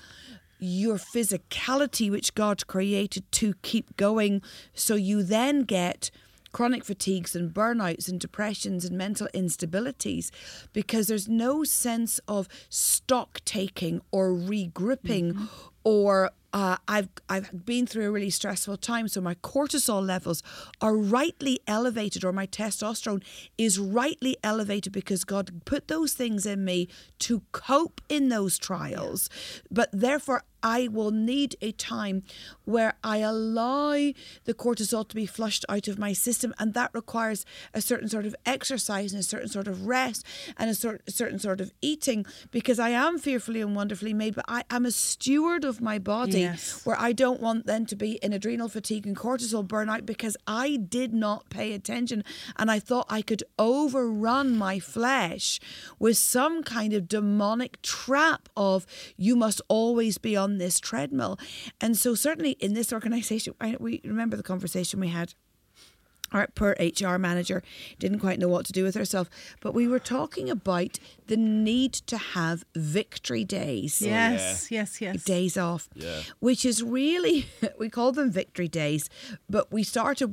your 0.60 0.96
physicality, 0.96 2.10
which 2.10 2.34
God 2.34 2.66
created 2.66 3.30
to 3.32 3.54
keep 3.62 3.96
going. 3.96 4.42
So 4.74 4.94
you 4.94 5.22
then 5.22 5.62
get 5.62 6.10
chronic 6.52 6.84
fatigues 6.84 7.36
and 7.36 7.54
burnouts 7.54 8.08
and 8.08 8.20
depressions 8.20 8.84
and 8.84 8.96
mental 8.98 9.28
instabilities 9.34 10.30
because 10.72 11.06
there's 11.06 11.28
no 11.28 11.64
sense 11.64 12.18
of 12.26 12.48
stock 12.68 13.40
taking 13.44 14.00
or 14.10 14.30
regrouping 14.30 15.48
or 15.84 16.30
uh, 16.52 16.76
I've 16.88 17.08
I've 17.28 17.64
been 17.64 17.86
through 17.86 18.08
a 18.08 18.10
really 18.10 18.30
stressful 18.30 18.76
time, 18.78 19.08
so 19.08 19.20
my 19.20 19.34
cortisol 19.36 20.04
levels 20.04 20.42
are 20.80 20.96
rightly 20.96 21.60
elevated, 21.66 22.24
or 22.24 22.32
my 22.32 22.46
testosterone 22.46 23.22
is 23.56 23.78
rightly 23.78 24.36
elevated 24.42 24.92
because 24.92 25.24
God 25.24 25.64
put 25.64 25.88
those 25.88 26.12
things 26.12 26.46
in 26.46 26.64
me 26.64 26.88
to 27.20 27.42
cope 27.52 28.00
in 28.08 28.30
those 28.30 28.58
trials. 28.58 29.30
But 29.70 29.90
therefore, 29.92 30.42
I 30.62 30.88
will 30.88 31.10
need 31.10 31.56
a 31.60 31.72
time 31.72 32.22
where 32.64 32.94
I 33.02 33.18
allow 33.18 33.92
the 34.44 34.54
cortisol 34.54 35.08
to 35.08 35.14
be 35.14 35.26
flushed 35.26 35.64
out 35.68 35.88
of 35.88 35.98
my 35.98 36.12
system, 36.12 36.54
and 36.58 36.74
that 36.74 36.90
requires 36.94 37.44
a 37.74 37.80
certain 37.80 38.08
sort 38.08 38.26
of 38.26 38.34
exercise 38.46 39.12
and 39.12 39.20
a 39.20 39.24
certain 39.24 39.48
sort 39.48 39.68
of 39.68 39.86
rest 39.86 40.24
and 40.56 40.70
a, 40.70 40.74
sort, 40.74 41.02
a 41.06 41.10
certain 41.10 41.38
sort 41.38 41.60
of 41.60 41.72
eating 41.80 42.24
because 42.50 42.78
I 42.78 42.90
am 42.90 43.18
fearfully 43.18 43.60
and 43.60 43.74
wonderfully 43.74 44.14
made, 44.14 44.34
but 44.34 44.44
I 44.48 44.64
am 44.70 44.84
a 44.86 44.90
steward 44.90 45.64
of 45.64 45.80
my 45.80 45.98
body 45.98 46.40
Yes. 46.40 46.84
where 46.84 46.98
I 47.00 47.12
don't 47.12 47.40
want 47.40 47.66
them 47.66 47.86
to 47.86 47.96
be 47.96 48.12
in 48.22 48.32
adrenal 48.32 48.68
fatigue 48.68 49.06
and 49.06 49.16
cortisol 49.16 49.66
burnout 49.66 50.06
because 50.06 50.36
I 50.46 50.76
did 50.76 51.12
not 51.14 51.48
pay 51.50 51.72
attention 51.72 52.24
and 52.56 52.70
I 52.70 52.78
thought 52.78 53.06
I 53.08 53.22
could 53.22 53.42
overrun 53.58 54.56
my 54.56 54.78
flesh 54.78 55.60
with 55.98 56.16
some 56.16 56.62
kind 56.62 56.92
of 56.92 57.08
demonic 57.08 57.80
trap 57.82 58.48
of 58.56 58.86
you 59.16 59.36
must 59.36 59.60
always 59.68 60.18
be 60.18 60.36
on 60.36 60.49
this 60.58 60.80
treadmill. 60.80 61.38
And 61.80 61.96
so 61.96 62.14
certainly 62.14 62.52
in 62.52 62.74
this 62.74 62.92
organization, 62.92 63.54
I, 63.60 63.76
we 63.78 64.00
remember 64.04 64.36
the 64.36 64.42
conversation 64.42 65.00
we 65.00 65.08
had 65.08 65.34
our 66.32 66.46
poor 66.54 66.76
HR 66.78 67.18
manager 67.18 67.62
didn't 67.98 68.20
quite 68.20 68.38
know 68.38 68.48
what 68.48 68.66
to 68.66 68.72
do 68.72 68.84
with 68.84 68.94
herself. 68.94 69.28
But 69.60 69.74
we 69.74 69.88
were 69.88 69.98
talking 69.98 70.48
about 70.48 70.98
the 71.30 71.36
need 71.36 71.92
to 71.92 72.18
have 72.18 72.64
victory 72.74 73.44
days. 73.44 74.02
Yes, 74.02 74.70
yes, 74.70 75.00
yes. 75.00 75.22
Days 75.24 75.56
off, 75.56 75.88
Yeah. 75.94 76.22
which 76.40 76.64
is 76.64 76.82
really, 76.82 77.46
we 77.78 77.88
call 77.88 78.10
them 78.12 78.32
victory 78.32 78.66
days, 78.68 79.08
but 79.48 79.70
we 79.72 79.82
started 79.84 80.28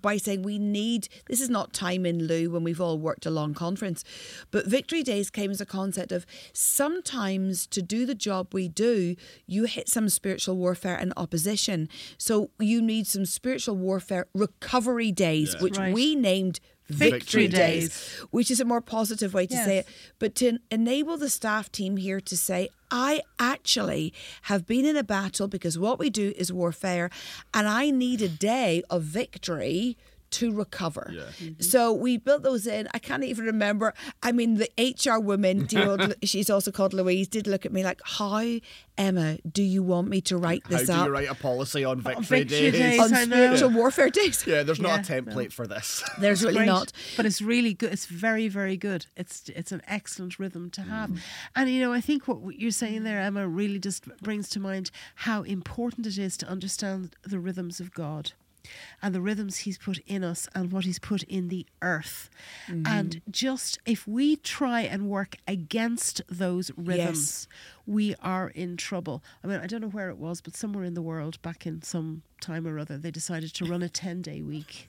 by 0.00 0.16
saying 0.18 0.42
we 0.42 0.58
need, 0.60 1.08
this 1.28 1.40
is 1.40 1.50
not 1.50 1.72
time 1.72 2.06
in 2.06 2.26
lieu 2.28 2.48
when 2.52 2.62
we've 2.62 2.80
all 2.80 2.96
worked 2.98 3.26
a 3.26 3.30
long 3.30 3.54
conference, 3.54 4.04
but 4.52 4.66
victory 4.66 5.02
days 5.02 5.30
came 5.30 5.50
as 5.50 5.60
a 5.60 5.66
concept 5.66 6.12
of 6.12 6.24
sometimes 6.52 7.66
to 7.66 7.82
do 7.82 8.06
the 8.06 8.14
job 8.14 8.54
we 8.54 8.68
do, 8.68 9.16
you 9.46 9.64
hit 9.64 9.88
some 9.88 10.08
spiritual 10.08 10.56
warfare 10.56 10.96
and 10.96 11.12
opposition. 11.16 11.88
So 12.18 12.50
you 12.60 12.80
need 12.80 13.08
some 13.08 13.26
spiritual 13.26 13.76
warfare 13.76 14.26
recovery 14.34 15.10
days, 15.10 15.56
which 15.60 15.76
Right. 15.76 15.92
we 15.92 16.14
named 16.14 16.60
Victory 16.88 17.48
days. 17.48 18.24
which 18.30 18.50
is 18.50 18.60
a 18.60 18.64
more 18.64 18.80
positive 18.80 19.34
way 19.34 19.46
to 19.46 19.56
say 19.56 19.78
it. 19.78 19.88
But 20.18 20.34
to 20.36 20.58
enable 20.70 21.16
the 21.16 21.28
staff 21.28 21.70
team 21.72 21.96
here 21.96 22.20
to 22.20 22.36
say, 22.36 22.68
I 22.90 23.22
actually 23.38 24.14
have 24.42 24.66
been 24.66 24.84
in 24.84 24.96
a 24.96 25.02
battle 25.02 25.48
because 25.48 25.78
what 25.78 25.98
we 25.98 26.10
do 26.10 26.32
is 26.36 26.52
warfare, 26.52 27.10
and 27.52 27.66
I 27.66 27.90
need 27.90 28.22
a 28.22 28.28
day 28.28 28.82
of 28.88 29.02
victory 29.02 29.96
to 30.36 30.52
recover. 30.52 31.10
Mm-hmm. 31.10 31.62
So 31.62 31.94
we 31.94 32.18
built 32.18 32.42
those 32.42 32.66
in. 32.66 32.88
I 32.92 32.98
can't 32.98 33.24
even 33.24 33.46
remember. 33.46 33.94
I 34.22 34.32
mean, 34.32 34.56
the 34.56 34.70
HR 34.78 35.18
woman, 35.18 35.64
dear 35.66 35.88
old, 35.88 36.14
she's 36.22 36.50
also 36.50 36.70
called 36.70 36.92
Louise, 36.92 37.26
did 37.26 37.46
look 37.46 37.64
at 37.64 37.72
me 37.72 37.82
like, 37.82 38.00
How, 38.04 38.44
Emma, 38.98 39.38
do 39.50 39.62
you 39.62 39.82
want 39.82 40.08
me 40.08 40.20
to 40.22 40.36
write 40.36 40.62
How 40.64 40.76
this 40.76 40.88
do 40.88 40.92
up 40.92 41.06
you 41.06 41.12
write 41.12 41.30
a 41.30 41.34
policy 41.34 41.84
on 41.84 42.02
victory, 42.02 42.44
victory 42.44 42.70
days? 42.70 42.72
days. 42.72 43.00
on 43.00 43.14
spiritual 43.14 43.70
warfare 43.70 44.10
days? 44.10 44.46
Yeah, 44.46 44.62
there's 44.62 44.78
not 44.78 45.08
Yeah, 45.08 45.16
a 45.16 45.22
template 45.22 45.52
for 45.52 45.66
this. 45.66 46.04
There's 46.18 46.42
really 46.42 46.56
Great, 46.56 46.66
not. 46.66 46.92
But 47.16 47.24
it's 47.24 47.40
really 47.40 47.72
good. 47.72 47.92
It's 47.92 48.06
very, 48.06 48.48
very 48.48 48.76
good. 48.76 49.06
It's 49.16 49.48
it's 49.54 49.72
an 49.72 49.82
excellent 49.86 50.38
rhythm 50.38 50.70
to 50.70 50.82
mm. 50.82 50.88
have. 50.88 51.10
And 51.54 51.70
you 51.70 51.80
know, 51.80 51.92
I 51.92 52.00
think 52.00 52.28
what 52.28 52.58
you're 52.58 52.70
saying 52.70 53.04
there, 53.04 53.20
Emma, 53.20 53.48
really 53.48 53.78
just 53.78 54.04
brings 54.22 54.48
to 54.50 54.60
mind 54.60 54.90
how 55.14 55.42
important 55.42 56.06
it 56.06 56.18
is 56.18 56.36
to 56.38 56.46
understand 56.46 57.16
the 57.24 57.38
rhythms 57.38 57.80
of 57.80 57.94
God. 57.94 58.32
And 59.02 59.14
the 59.14 59.20
rhythms 59.20 59.58
he's 59.58 59.78
put 59.78 59.98
in 60.06 60.24
us 60.24 60.48
and 60.54 60.72
what 60.72 60.84
he's 60.84 60.98
put 60.98 61.22
in 61.24 61.48
the 61.48 61.66
earth. 61.82 62.30
Mm-hmm. 62.68 62.86
And 62.86 63.22
just 63.30 63.78
if 63.86 64.06
we 64.06 64.36
try 64.36 64.80
and 64.82 65.08
work 65.08 65.36
against 65.46 66.22
those 66.28 66.70
rhythms, 66.76 67.48
we 67.86 68.14
are 68.22 68.48
in 68.48 68.76
trouble. 68.76 69.22
I 69.42 69.46
mean, 69.46 69.60
I 69.60 69.66
don't 69.66 69.80
know 69.80 69.88
where 69.88 70.10
it 70.10 70.18
was, 70.18 70.40
but 70.40 70.56
somewhere 70.56 70.84
in 70.84 70.94
the 70.94 71.02
world 71.02 71.40
back 71.42 71.66
in 71.66 71.82
some 71.82 72.22
time 72.40 72.66
or 72.66 72.78
other, 72.78 72.98
they 72.98 73.10
decided 73.10 73.54
to 73.54 73.64
run 73.64 73.82
a 73.82 73.88
10 73.88 74.22
day 74.22 74.42
week. 74.42 74.88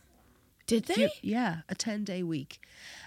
Did 0.67 0.83
they? 0.85 1.03
you- 1.03 1.09
yeah, 1.21 1.59
a 1.69 1.75
10 1.75 2.03
day 2.03 2.23
week. 2.23 2.59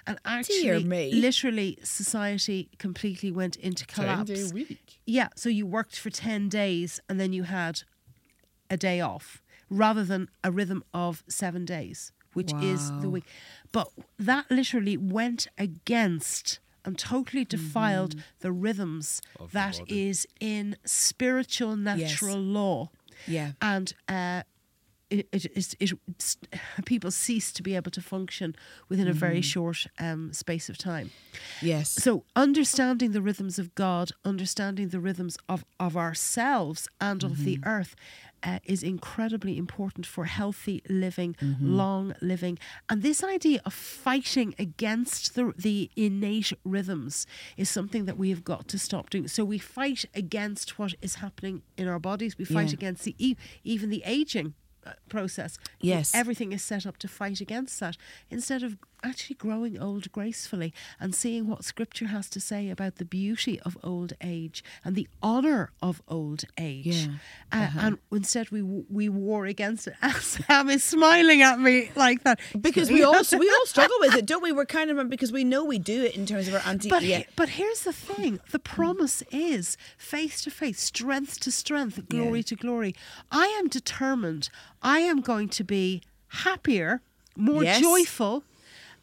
And 0.07 0.19
actually, 0.25 0.83
literally, 1.13 1.79
society 1.83 2.71
completely 2.79 3.31
went 3.31 3.57
into 3.57 3.87
collapse. 3.87 4.31
10 4.31 4.37
day 4.37 4.53
week. 4.53 5.01
Yeah, 5.05 5.29
so 5.37 5.49
you 5.49 5.67
worked 5.67 5.99
for 5.99 6.09
10 6.11 6.49
days 6.49 7.01
and 7.09 7.21
then 7.21 7.33
you 7.33 7.43
had 7.43 7.83
a 8.71 8.77
day 8.77 9.01
off 9.01 9.43
rather 9.71 10.05
than 10.05 10.29
a 10.45 10.51
rhythm 10.51 10.83
of 10.93 11.23
seven 11.29 11.65
days, 11.65 12.13
which 12.35 12.53
is 12.61 12.91
the 13.01 13.09
week. 13.09 13.25
But 13.73 13.89
that 14.19 14.51
literally 14.51 14.97
went 14.97 15.47
against 15.57 16.59
and 16.85 16.99
totally 16.99 17.45
defiled 17.45 18.17
the 18.41 18.51
rhythms 18.53 19.21
Of 19.39 19.53
that 19.53 19.79
body. 19.79 20.09
is 20.09 20.27
in 20.41 20.77
spiritual 20.85 21.77
natural 21.77 22.39
law 22.39 22.91
Yeah. 23.27 23.53
and 23.61 23.93
uh, 24.09 24.43
it, 25.11 25.29
it, 25.33 25.45
it, 25.45 25.75
it, 25.81 25.93
it's- 26.09 26.37
people 26.87 27.11
cease 27.11 27.53
to 27.53 27.63
be 27.63 27.75
able 27.77 27.91
to 27.91 28.01
function 28.01 28.55
within 28.89 29.09
a 29.09 29.13
very 29.13 29.43
short 29.43 29.87
um, 29.99 30.33
space 30.33 30.69
of 30.71 30.79
time. 30.79 31.11
Yes. 31.61 31.91
So, 31.91 32.25
understanding 32.37 33.11
the 33.13 33.21
rhythms 33.21 33.59
of 33.59 33.75
God, 33.75 34.13
understanding 34.25 34.89
the 34.89 35.01
rhythms 35.01 35.37
of, 35.49 35.65
of 35.81 35.97
ourselves 35.97 36.89
and 37.01 37.23
of 37.25 37.45
the 37.45 37.59
earth. 37.65 37.95
Uh, 38.43 38.59
is 38.65 38.83
incredibly 38.83 39.59
important 39.59 40.07
for 40.07 40.25
healthy 40.25 40.83
living, 40.89 41.37
long 41.61 42.15
living, 42.23 42.59
and 42.89 43.03
this 43.03 43.23
idea 43.23 43.61
of 43.67 43.75
fighting 43.75 44.55
against 44.59 45.35
the 45.35 45.53
the 45.59 45.91
innate 45.95 46.53
rhythms 46.65 47.27
is 47.59 47.69
something 47.69 48.07
that 48.07 48.17
we 48.17 48.31
have 48.31 48.43
got 48.43 48.67
to 48.69 48.79
stop 48.79 49.11
doing. 49.11 49.29
So 49.29 49.45
we 49.45 49.59
fight 49.59 50.07
against 50.15 50.79
what 50.79 50.95
is 51.03 51.17
happening 51.17 51.61
in 51.77 51.87
our 51.87 51.99
bodies. 52.01 52.39
We 52.39 52.47
fight 52.47 52.69
Yeah. 52.69 52.79
against 52.81 53.05
the 53.05 53.15
e- 53.19 53.37
even 53.63 53.91
the 53.91 54.03
aging 54.07 54.55
uh, 54.87 54.93
process. 55.11 55.59
Yes. 55.83 56.15
everything 56.15 56.53
is 56.53 56.63
set 56.63 56.87
up 56.87 56.97
to 56.99 57.09
fight 57.09 57.41
against 57.43 57.79
that 57.81 57.97
instead 58.31 58.63
of 58.63 58.79
actually 59.03 59.37
growing 59.37 59.79
old 59.81 60.11
gracefully 60.13 60.73
and 60.99 61.15
seeing 61.15 61.47
what 61.47 61.65
scripture 61.65 62.07
has 62.09 62.29
to 62.29 62.41
say 62.41 62.69
about 62.71 62.97
the 62.97 63.05
beauty 63.05 63.59
of 63.61 63.77
old 63.83 64.13
age 64.23 64.63
and 64.85 64.95
the 64.97 65.09
honor 65.23 65.71
of 65.83 66.03
old 66.09 66.45
age 66.59 66.87
Yeah. 67.07 67.15
uh, 67.53 67.71
and 67.79 67.99
instead 68.13 68.51
we 68.51 68.63
we 68.63 69.09
war 69.09 69.47
against 69.47 69.87
it 69.87 69.95
sam 70.21 70.69
is 70.69 70.85
smiling 70.85 71.41
at 71.43 71.59
me 71.59 71.91
like 71.97 72.25
that 72.25 72.39
because 72.61 72.91
we 72.91 73.03
all 73.03 73.23
we 73.39 73.49
all 73.51 73.67
struggle 73.67 73.97
with 74.01 74.15
it, 74.15 74.27
don't 74.27 74.43
we? 74.43 74.53
We're 74.53 74.67
kind 74.67 74.91
of 74.91 75.09
because 75.09 75.33
we 75.33 75.45
know 75.45 75.65
we 75.65 75.79
do 75.79 76.03
it 76.05 76.17
in 76.17 76.27
terms 76.27 76.49
of 76.49 76.55
our 76.55 76.63
anti. 76.67 76.89
But, 76.91 77.03
yeah. 77.03 77.23
but 77.37 77.51
here's 77.51 77.83
the 77.85 77.93
thing 77.93 78.41
the 78.51 78.59
promise 78.59 79.23
is 79.31 79.77
faith 79.97 80.43
to 80.43 80.51
faith, 80.51 80.79
strength 80.79 81.41
to 81.41 81.51
strength, 81.53 82.09
glory 82.09 82.41
Yeah. 82.41 82.43
to 82.51 82.57
glory. 82.57 82.95
I 83.31 83.47
am 83.59 83.69
determined 83.69 84.49
I 84.83 85.01
am 85.01 85.21
going 85.21 85.49
to 85.51 85.65
be 85.65 86.03
happier, 86.29 87.01
more 87.37 87.65
Yes. 87.65 87.81
joyful, 87.81 88.45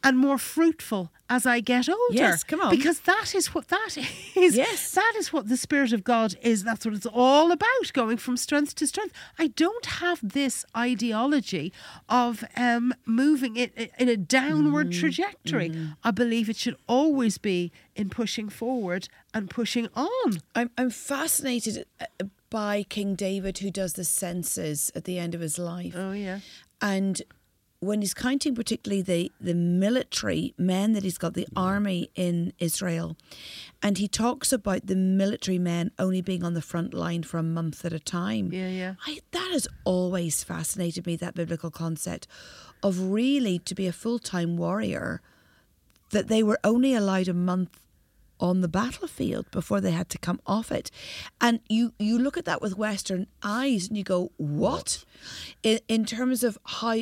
and 0.07 0.17
more 0.17 0.37
fruitful 0.37 1.11
as 1.29 1.45
I 1.45 1.59
get 1.59 1.89
older. 1.89 2.13
Yes, 2.23 2.43
come 2.43 2.61
on. 2.61 2.69
Because 2.77 2.99
that 3.01 3.35
is 3.35 3.53
what 3.53 3.67
that 3.67 3.97
is. 4.35 4.55
Yes. 4.55 4.91
That 4.91 5.13
is 5.17 5.33
what 5.33 5.49
the 5.49 5.57
Spirit 5.57 5.91
of 5.91 6.01
God 6.03 6.35
is. 6.41 6.63
That's 6.63 6.85
what 6.85 6.95
it's 6.95 7.05
all 7.05 7.51
about, 7.51 7.91
going 7.93 8.17
from 8.17 8.37
strength 8.37 8.73
to 8.75 8.87
strength. 8.87 9.13
I 9.37 9.47
don't 9.47 9.85
have 10.05 10.19
this 10.23 10.65
ideology 10.75 11.73
of 12.07 12.43
um, 12.55 12.93
moving 13.05 13.57
it 13.57 13.91
in 13.99 14.07
a 14.09 14.17
downward 14.17 14.87
Mm-hmm. 14.91 14.99
trajectory. 15.01 15.71
I 16.03 16.11
believe 16.11 16.49
it 16.49 16.55
should 16.57 16.77
always 16.87 17.37
be 17.37 17.71
in 17.95 18.09
pushing 18.09 18.47
forward 18.49 19.09
and 19.33 19.49
pushing 19.49 19.87
on. 19.95 20.29
I'm 20.55 20.69
I'm 20.77 20.89
fascinated 20.91 21.85
uh, 21.99 22.05
by 22.49 22.83
King 22.83 23.15
David, 23.15 23.57
who 23.57 23.69
does 23.71 23.93
the 23.93 24.05
census 24.05 24.91
at 24.95 25.03
the 25.03 25.17
end 25.19 25.35
of 25.35 25.41
his 25.41 25.57
life, 25.59 25.93
Oh, 25.97 26.13
yeah. 26.13 26.39
and 26.81 27.21
when 27.79 28.01
he's 28.01 28.13
counting 28.13 28.55
particularly 28.55 29.01
the 29.01 29.31
the 29.39 29.53
military 29.53 30.53
men 30.57 30.93
that 30.93 31.03
he's 31.03 31.17
got, 31.17 31.33
the 31.33 31.47
army 31.55 32.09
in 32.15 32.53
Israel, 32.59 33.15
and 33.83 33.97
he 33.97 34.07
talks 34.07 34.51
about 34.51 34.87
the 34.87 34.95
military 34.95 35.59
men 35.59 35.91
only 35.99 36.21
being 36.21 36.43
on 36.43 36.53
the 36.53 36.61
front 36.61 36.93
line 36.93 37.23
for 37.23 37.37
a 37.37 37.43
month 37.43 37.85
at 37.85 37.93
a 37.93 37.99
time. 37.99 38.51
Yeah, 38.51 38.69
yeah. 38.69 38.93
I, 39.05 39.19
that 39.31 39.49
has 39.51 39.67
always 39.83 40.43
fascinated 40.43 41.05
me, 41.05 41.15
that 41.17 41.35
biblical 41.35 41.69
concept 41.69 42.27
of 42.81 42.99
really 42.99 43.59
to 43.59 43.75
be 43.75 43.87
a 43.87 43.93
full 43.93 44.19
time 44.19 44.57
warrior, 44.57 45.21
that 46.11 46.27
they 46.27 46.41
were 46.41 46.59
only 46.63 46.93
allowed 46.93 47.27
a 47.27 47.33
month 47.33 47.79
on 48.39 48.61
the 48.61 48.67
battlefield 48.67 49.49
before 49.51 49.81
they 49.81 49.91
had 49.91 50.09
to 50.09 50.17
come 50.17 50.39
off 50.45 50.71
it. 50.71 50.91
And 51.41 51.59
you, 51.69 51.93
you 51.97 52.19
look 52.19 52.37
at 52.37 52.45
that 52.45 52.61
with 52.61 52.77
Western 52.77 53.27
eyes 53.41 53.87
and 53.87 53.97
you 53.97 54.03
go, 54.03 54.31
what? 54.37 55.03
In, 55.63 55.79
in 55.87 56.05
terms 56.05 56.43
of 56.43 56.57
how 56.63 56.97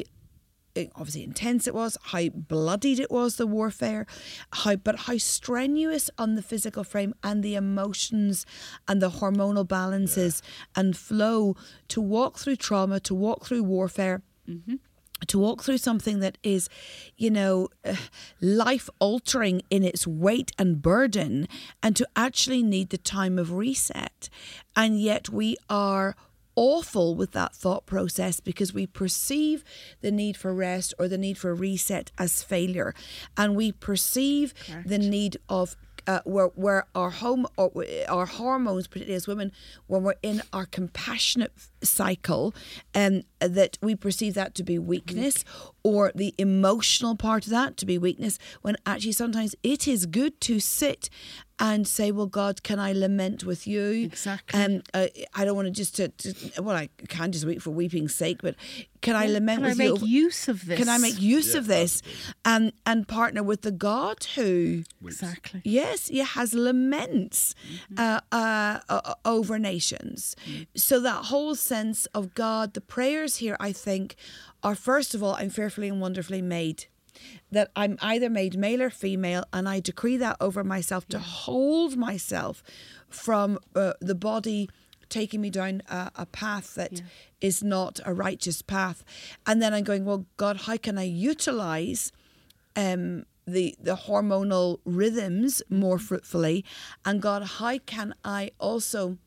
obviously 0.96 1.24
intense 1.24 1.68
it 1.68 1.74
was, 1.74 1.98
how 2.04 2.30
bloodied 2.30 3.00
it 3.00 3.12
was, 3.12 3.38
the 3.38 3.48
warfare, 3.48 4.06
how 4.52 4.76
but 4.76 5.00
how 5.00 5.18
strenuous 5.18 6.10
on 6.18 6.36
the 6.36 6.42
physical 6.42 6.84
frame 6.84 7.14
and 7.24 7.44
the 7.44 7.56
emotions 7.56 8.46
and 8.88 9.02
the 9.02 9.10
hormonal 9.10 9.68
balances 9.68 10.42
and 10.76 10.98
flow 10.98 11.56
to 11.88 12.02
walk 12.02 12.38
through 12.38 12.58
trauma, 12.58 13.00
to 13.00 13.16
walk 13.16 13.46
through 13.46 13.64
warfare. 13.64 14.22
Mm-hmm. 14.50 14.76
To 15.28 15.40
walk 15.40 15.64
through 15.64 15.78
something 15.78 16.20
that 16.20 16.38
is, 16.44 16.68
you 17.16 17.32
know, 17.32 17.70
uh, 17.86 17.96
life 18.42 18.90
altering 19.00 19.62
in 19.70 19.82
its 19.82 20.06
weight 20.06 20.52
and 20.60 20.82
burden, 20.82 21.48
and 21.82 21.96
to 21.96 22.06
actually 22.18 22.62
need 22.62 22.90
the 22.90 22.98
time 22.98 23.40
of 23.40 23.54
reset. 23.54 24.30
And 24.76 25.00
yet 25.00 25.30
we 25.30 25.56
are 25.70 26.18
awful 26.56 27.16
with 27.16 27.32
that 27.34 27.54
thought 27.56 27.86
process 27.86 28.40
because 28.40 28.74
we 28.74 28.88
perceive 28.88 29.64
the 30.02 30.12
need 30.12 30.38
for 30.38 30.54
rest 30.54 30.94
or 31.00 31.08
the 31.08 31.18
need 31.18 31.38
for 31.38 31.54
reset 31.54 32.12
as 32.18 32.44
failure. 32.44 32.94
And 33.38 33.56
we 33.56 33.72
perceive 33.72 34.54
the 34.86 34.98
need 34.98 35.38
of 35.50 35.76
uh, 36.08 36.20
where 36.24 36.48
where 36.50 36.86
our 36.94 37.10
home 37.10 37.48
or 37.58 37.72
our 38.08 38.28
hormones 38.28 38.88
particularly 38.88 39.16
as 39.16 39.28
women 39.28 39.52
when 39.88 40.04
we're 40.04 40.14
in 40.22 40.40
our 40.54 40.66
compassionate 40.68 41.52
cycle 41.82 42.54
and 42.94 43.24
that 43.40 43.78
we 43.82 43.96
perceive 43.96 44.36
that 44.36 44.54
to 44.54 44.64
be 44.64 44.78
weakness 44.78 45.44
or 45.84 46.12
the 46.14 46.34
emotional 46.38 47.16
part 47.16 47.46
of 47.46 47.50
that 47.50 47.76
to 47.78 47.88
be 47.88 47.98
weakness 47.98 48.38
when 48.62 48.76
actually 48.86 49.12
sometimes 49.14 49.56
it 49.64 49.88
is 49.88 50.06
good 50.06 50.40
to 50.42 50.60
sit 50.60 51.10
and 51.60 51.88
say 51.88 52.12
well 52.12 52.28
god 52.28 52.64
can 52.64 52.80
i 52.80 52.92
lament 52.92 53.44
with 53.46 53.66
you 53.66 54.06
Exactly. 54.06 54.60
um, 54.62 54.82
uh, 54.94 55.08
I 55.34 55.46
don't 55.46 55.56
want 55.56 55.68
to 55.68 55.72
just 55.72 55.96
to, 55.98 56.10
to 56.10 56.62
well, 56.62 56.76
I 56.76 56.90
can't 57.08 57.32
just 57.34 57.46
weep 57.46 57.62
for 57.62 57.72
weeping's 57.72 58.14
sake, 58.16 58.40
but 58.42 58.56
can 59.02 59.16
I 59.16 59.28
lament 59.28 59.60
Can 59.60 59.66
I 59.66 59.70
with 59.70 59.78
make 59.78 59.88
you? 59.88 59.94
over- 59.94 60.06
use 60.06 60.48
of 60.48 60.66
this? 60.66 60.78
Can 60.80 60.90
I 60.90 60.98
make 60.98 61.22
use 61.22 61.54
of 61.56 61.68
this 61.68 62.02
and 62.44 62.72
and 62.86 63.08
partner 63.08 63.44
with 63.44 63.62
the 63.62 63.72
God 63.72 64.24
who, 64.36 64.84
Exactly. 65.04 65.62
yes, 65.64 66.08
he 66.08 66.20
has 66.20 66.54
laments 66.54 67.54
Mm-hmm. 67.92 68.00
uh, 68.00 68.20
uh, 68.32 68.80
uh, 68.90 69.14
over 69.26 69.60
nations. 69.60 70.36
So 70.76 71.00
that 71.02 71.26
whole 71.26 71.56
sense 71.56 72.06
of 72.08 72.34
God, 72.34 72.74
the 72.74 72.82
prayers 72.82 73.38
here, 73.38 73.58
I 73.60 73.72
think, 73.72 74.16
are 74.64 74.76
first 74.76 75.14
of 75.16 75.22
all, 75.24 75.36
I'm 75.36 75.50
fearfully 75.50 75.88
and 75.90 76.00
wonderfully 76.02 76.42
made. 76.42 76.86
That 77.52 77.72
I'm 77.76 77.98
either 78.02 78.30
made 78.30 78.58
male 78.58 78.82
or 78.82 78.90
female, 78.90 79.44
and 79.54 79.68
I 79.68 79.80
decree 79.80 80.18
that 80.18 80.38
over 80.40 80.64
myself 80.64 81.08
to 81.10 81.20
hold 81.20 81.98
myself 81.98 82.64
from 83.10 83.60
uh, 83.76 83.94
the 84.02 84.16
body 84.16 84.70
taking 85.10 85.42
me 85.42 85.50
down 85.50 85.82
a, 85.90 86.12
a 86.16 86.26
path 86.26 86.76
that 86.76 87.02
is 87.40 87.64
not 87.64 88.00
a 88.06 88.14
righteous 88.14 88.62
path. 88.62 89.04
And 89.46 89.62
then 89.62 89.74
I'm 89.74 89.84
going, 89.84 90.04
well, 90.04 90.26
God, 90.38 90.62
how 90.62 90.78
can 90.78 90.98
I 90.98 91.04
utilize 91.04 92.12
um, 92.76 93.26
the 93.48 93.76
the 93.80 93.96
hormonal 93.96 94.80
rhythms 94.86 95.62
more 95.70 96.00
fruitfully, 96.00 96.66
and 97.06 97.22
God, 97.22 97.44
how 97.44 97.78
can 97.78 98.16
I 98.24 98.52
also 98.60 99.18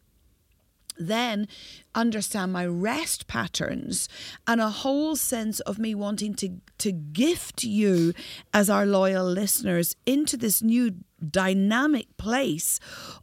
then 0.98 1.48
understand 1.94 2.52
my 2.52 2.66
rest 2.66 3.26
patterns 3.26 4.08
and 4.46 4.60
a 4.60 4.70
whole 4.70 5.16
sense 5.16 5.60
of 5.60 5.78
me 5.78 5.94
wanting 5.94 6.34
to 6.34 6.60
to 6.78 6.92
gift 6.92 7.64
you 7.64 8.12
as 8.52 8.70
our 8.70 8.86
loyal 8.86 9.24
listeners 9.24 9.96
into 10.06 10.36
this 10.36 10.62
new 10.62 10.94
dynamic 11.30 12.16
place 12.16 12.78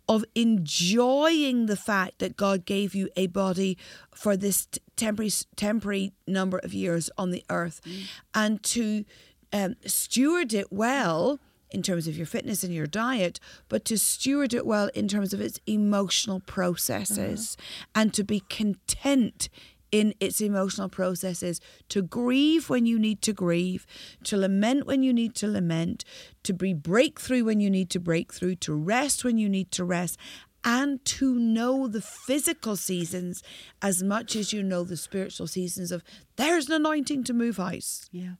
of 0.09 0.25
enjoying 0.35 1.67
the 1.67 1.77
fact 1.77 2.19
that 2.19 2.35
God 2.35 2.65
gave 2.65 2.93
you 2.93 3.09
a 3.15 3.27
body 3.27 3.77
for 4.13 4.35
this 4.35 4.65
t- 4.65 4.81
temporary 4.97 5.31
temporary 5.55 6.13
number 6.27 6.57
of 6.57 6.73
years 6.73 7.09
on 7.17 7.31
the 7.31 7.43
earth 7.49 7.79
and 8.33 8.61
to 8.63 9.05
um, 9.53 9.75
steward 9.85 10.53
it 10.53 10.71
well 10.71 11.39
in 11.71 11.81
terms 11.81 12.07
of 12.07 12.17
your 12.17 12.25
fitness 12.25 12.63
and 12.63 12.73
your 12.73 12.87
diet, 12.87 13.39
but 13.69 13.85
to 13.85 13.97
steward 13.97 14.53
it 14.53 14.65
well 14.65 14.89
in 14.93 15.07
terms 15.07 15.33
of 15.33 15.41
its 15.41 15.59
emotional 15.65 16.39
processes 16.39 17.57
uh-huh. 17.59 17.91
and 17.95 18.13
to 18.13 18.23
be 18.23 18.41
content 18.41 19.49
in 19.91 20.13
its 20.19 20.41
emotional 20.41 20.89
processes, 20.89 21.61
to 21.87 22.01
grieve 22.01 22.69
when 22.69 22.85
you 22.85 22.99
need 22.99 23.21
to 23.21 23.31
grieve, 23.31 23.85
to 24.23 24.35
lament 24.35 24.85
when 24.85 25.03
you 25.03 25.13
need 25.13 25.33
to 25.35 25.47
lament, 25.47 26.03
to 26.43 26.53
be 26.53 26.73
breakthrough 26.73 27.45
when 27.45 27.59
you 27.59 27.69
need 27.69 27.89
to 27.89 27.99
break 27.99 28.33
through, 28.33 28.55
to 28.55 28.73
rest 28.73 29.23
when 29.23 29.37
you 29.37 29.47
need 29.47 29.71
to 29.71 29.85
rest, 29.85 30.17
and 30.65 31.05
to 31.05 31.35
know 31.35 31.87
the 31.87 32.01
physical 32.01 32.75
seasons 32.75 33.43
as 33.81 34.01
much 34.01 34.35
as 34.35 34.51
you 34.51 34.63
know 34.63 34.83
the 34.83 34.97
spiritual 34.97 35.47
seasons 35.47 35.91
of 35.91 36.03
there's 36.35 36.67
an 36.67 36.73
anointing 36.73 37.23
to 37.23 37.33
move 37.33 37.57
house 37.57 38.09
Yeah. 38.11 38.33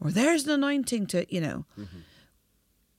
Or 0.00 0.10
there's 0.10 0.44
an 0.46 0.50
anointing 0.52 1.06
to, 1.08 1.26
you 1.34 1.40
know. 1.40 1.64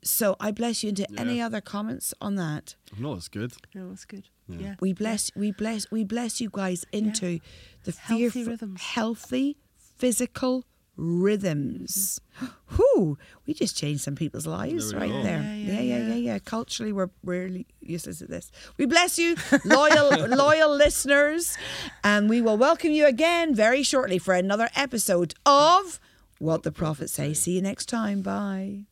So 0.01 0.35
I 0.39 0.51
bless 0.51 0.81
you 0.83 0.89
into 0.89 1.05
any 1.17 1.41
other 1.41 1.59
comments 1.61 2.13
on 2.21 2.35
that. 2.35 2.75
No, 2.97 3.13
it's 3.15 3.27
good. 3.27 3.51
No, 3.75 3.91
it's 3.91 4.05
good. 4.05 4.29
Yeah. 4.47 4.75
We 4.79 4.93
bless 4.93 5.29
we 5.35 5.51
bless 5.51 5.91
we 5.91 6.03
bless 6.03 6.39
you 6.41 6.49
guys 6.51 6.85
into 6.91 7.39
the 7.83 7.91
Healthy 7.91 8.29
fearful- 8.29 8.51
rhythms. 8.51 8.81
healthy 8.81 9.57
physical 9.97 10.63
rhythms. 10.95 12.19
Mm-hmm. 12.41 12.75
Whoo, 12.97 13.17
we 13.45 13.53
just 13.53 13.77
changed 13.77 14.01
some 14.01 14.15
people's 14.15 14.47
lives 14.47 14.91
There 14.91 14.99
right 14.99 15.11
go. 15.11 15.21
there. 15.23 15.41
Yeah, 15.41 15.53
Yeah 15.55 15.73
yeah, 15.73 15.81
yeah, 15.81 15.97
yeah, 15.97 16.07
yeah. 16.07 16.15
yeah, 16.15 16.39
Culturally 16.39 16.93
we're 16.93 17.09
really 17.23 17.67
useless 17.81 18.21
at 18.21 18.29
this. 18.29 18.51
We 18.77 18.85
bless 18.85 19.19
you, 19.19 19.35
loyal 19.65 20.27
loyal 20.29 20.75
listeners, 20.75 21.57
and 22.03 22.29
we 22.29 22.41
will 22.41 22.57
welcome 22.57 22.91
you 22.91 23.05
again 23.05 23.53
very 23.53 23.83
shortly 23.83 24.17
for 24.17 24.33
another 24.33 24.69
episode 24.75 25.33
of 25.45 25.99
What 26.39 26.63
the 26.63 26.71
Prophets 26.71 27.13
Say. 27.13 27.33
See 27.33 27.51
you 27.51 27.61
next 27.61 27.87
time. 27.87 28.21
Bye. 28.21 28.88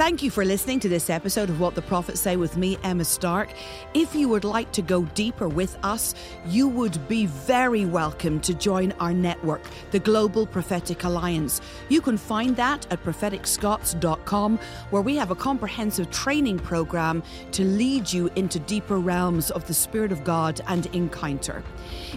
Thank 0.00 0.22
you 0.22 0.30
for 0.30 0.46
listening 0.46 0.80
to 0.80 0.88
this 0.88 1.10
episode 1.10 1.50
of 1.50 1.60
What 1.60 1.74
the 1.74 1.82
Prophets 1.82 2.22
Say 2.22 2.38
with 2.38 2.56
me, 2.56 2.78
Emma 2.84 3.04
Stark. 3.04 3.50
If 3.92 4.14
you 4.14 4.30
would 4.30 4.44
like 4.44 4.72
to 4.72 4.80
go 4.80 5.02
deeper 5.04 5.46
with 5.46 5.76
us, 5.82 6.14
you 6.46 6.68
would 6.68 7.06
be 7.06 7.26
very 7.26 7.84
welcome 7.84 8.40
to 8.40 8.54
join 8.54 8.92
our 8.92 9.12
network, 9.12 9.60
the 9.90 9.98
Global 9.98 10.46
Prophetic 10.46 11.04
Alliance. 11.04 11.60
You 11.90 12.00
can 12.00 12.16
find 12.16 12.56
that 12.56 12.90
at 12.90 13.04
propheticscots.com, 13.04 14.58
where 14.88 15.02
we 15.02 15.16
have 15.16 15.30
a 15.32 15.34
comprehensive 15.34 16.10
training 16.10 16.60
program 16.60 17.22
to 17.52 17.62
lead 17.62 18.10
you 18.10 18.30
into 18.36 18.58
deeper 18.60 18.98
realms 18.98 19.50
of 19.50 19.66
the 19.66 19.74
Spirit 19.74 20.12
of 20.12 20.24
God 20.24 20.62
and 20.68 20.86
encounter. 20.94 21.62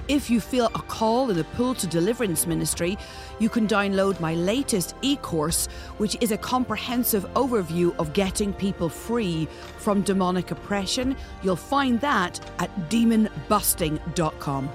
If 0.08 0.30
you 0.30 0.40
feel 0.40 0.68
a 0.68 0.82
call 0.84 1.32
and 1.32 1.40
a 1.40 1.44
pull 1.44 1.76
to 1.76 1.88
deliverance 1.88 2.48
ministry, 2.48 2.98
you 3.40 3.50
can 3.50 3.68
download 3.68 4.22
my 4.22 4.36
latest 4.36 4.96
e 5.02 5.18
course, 5.18 5.68
which 5.98 6.16
is 6.22 6.32
a 6.32 6.38
comprehensive 6.38 7.26
overview 7.34 7.73
of 7.98 8.14
getting 8.14 8.54
people 8.54 8.90
free 8.90 9.48
from 9.78 10.02
demonic 10.02 10.52
oppression. 10.52 11.16
You'll 11.42 11.56
find 11.56 12.00
that 12.02 12.40
at 12.60 12.70
demonbusting.com. 12.90 14.70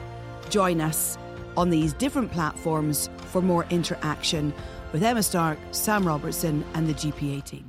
Join 0.51 0.81
us 0.81 1.19
on 1.57 1.71
these 1.71 1.93
different 1.93 2.31
platforms 2.33 3.11
for 3.27 3.43
more 3.43 3.67
interaction 3.71 4.53
with 4.93 5.03
Emma 5.03 5.23
Stark, 5.23 5.59
Sam 5.71 6.07
Robertson, 6.07 6.65
and 6.75 6.89
the 6.89 6.95
GPA 6.95 7.45
team. 7.45 7.68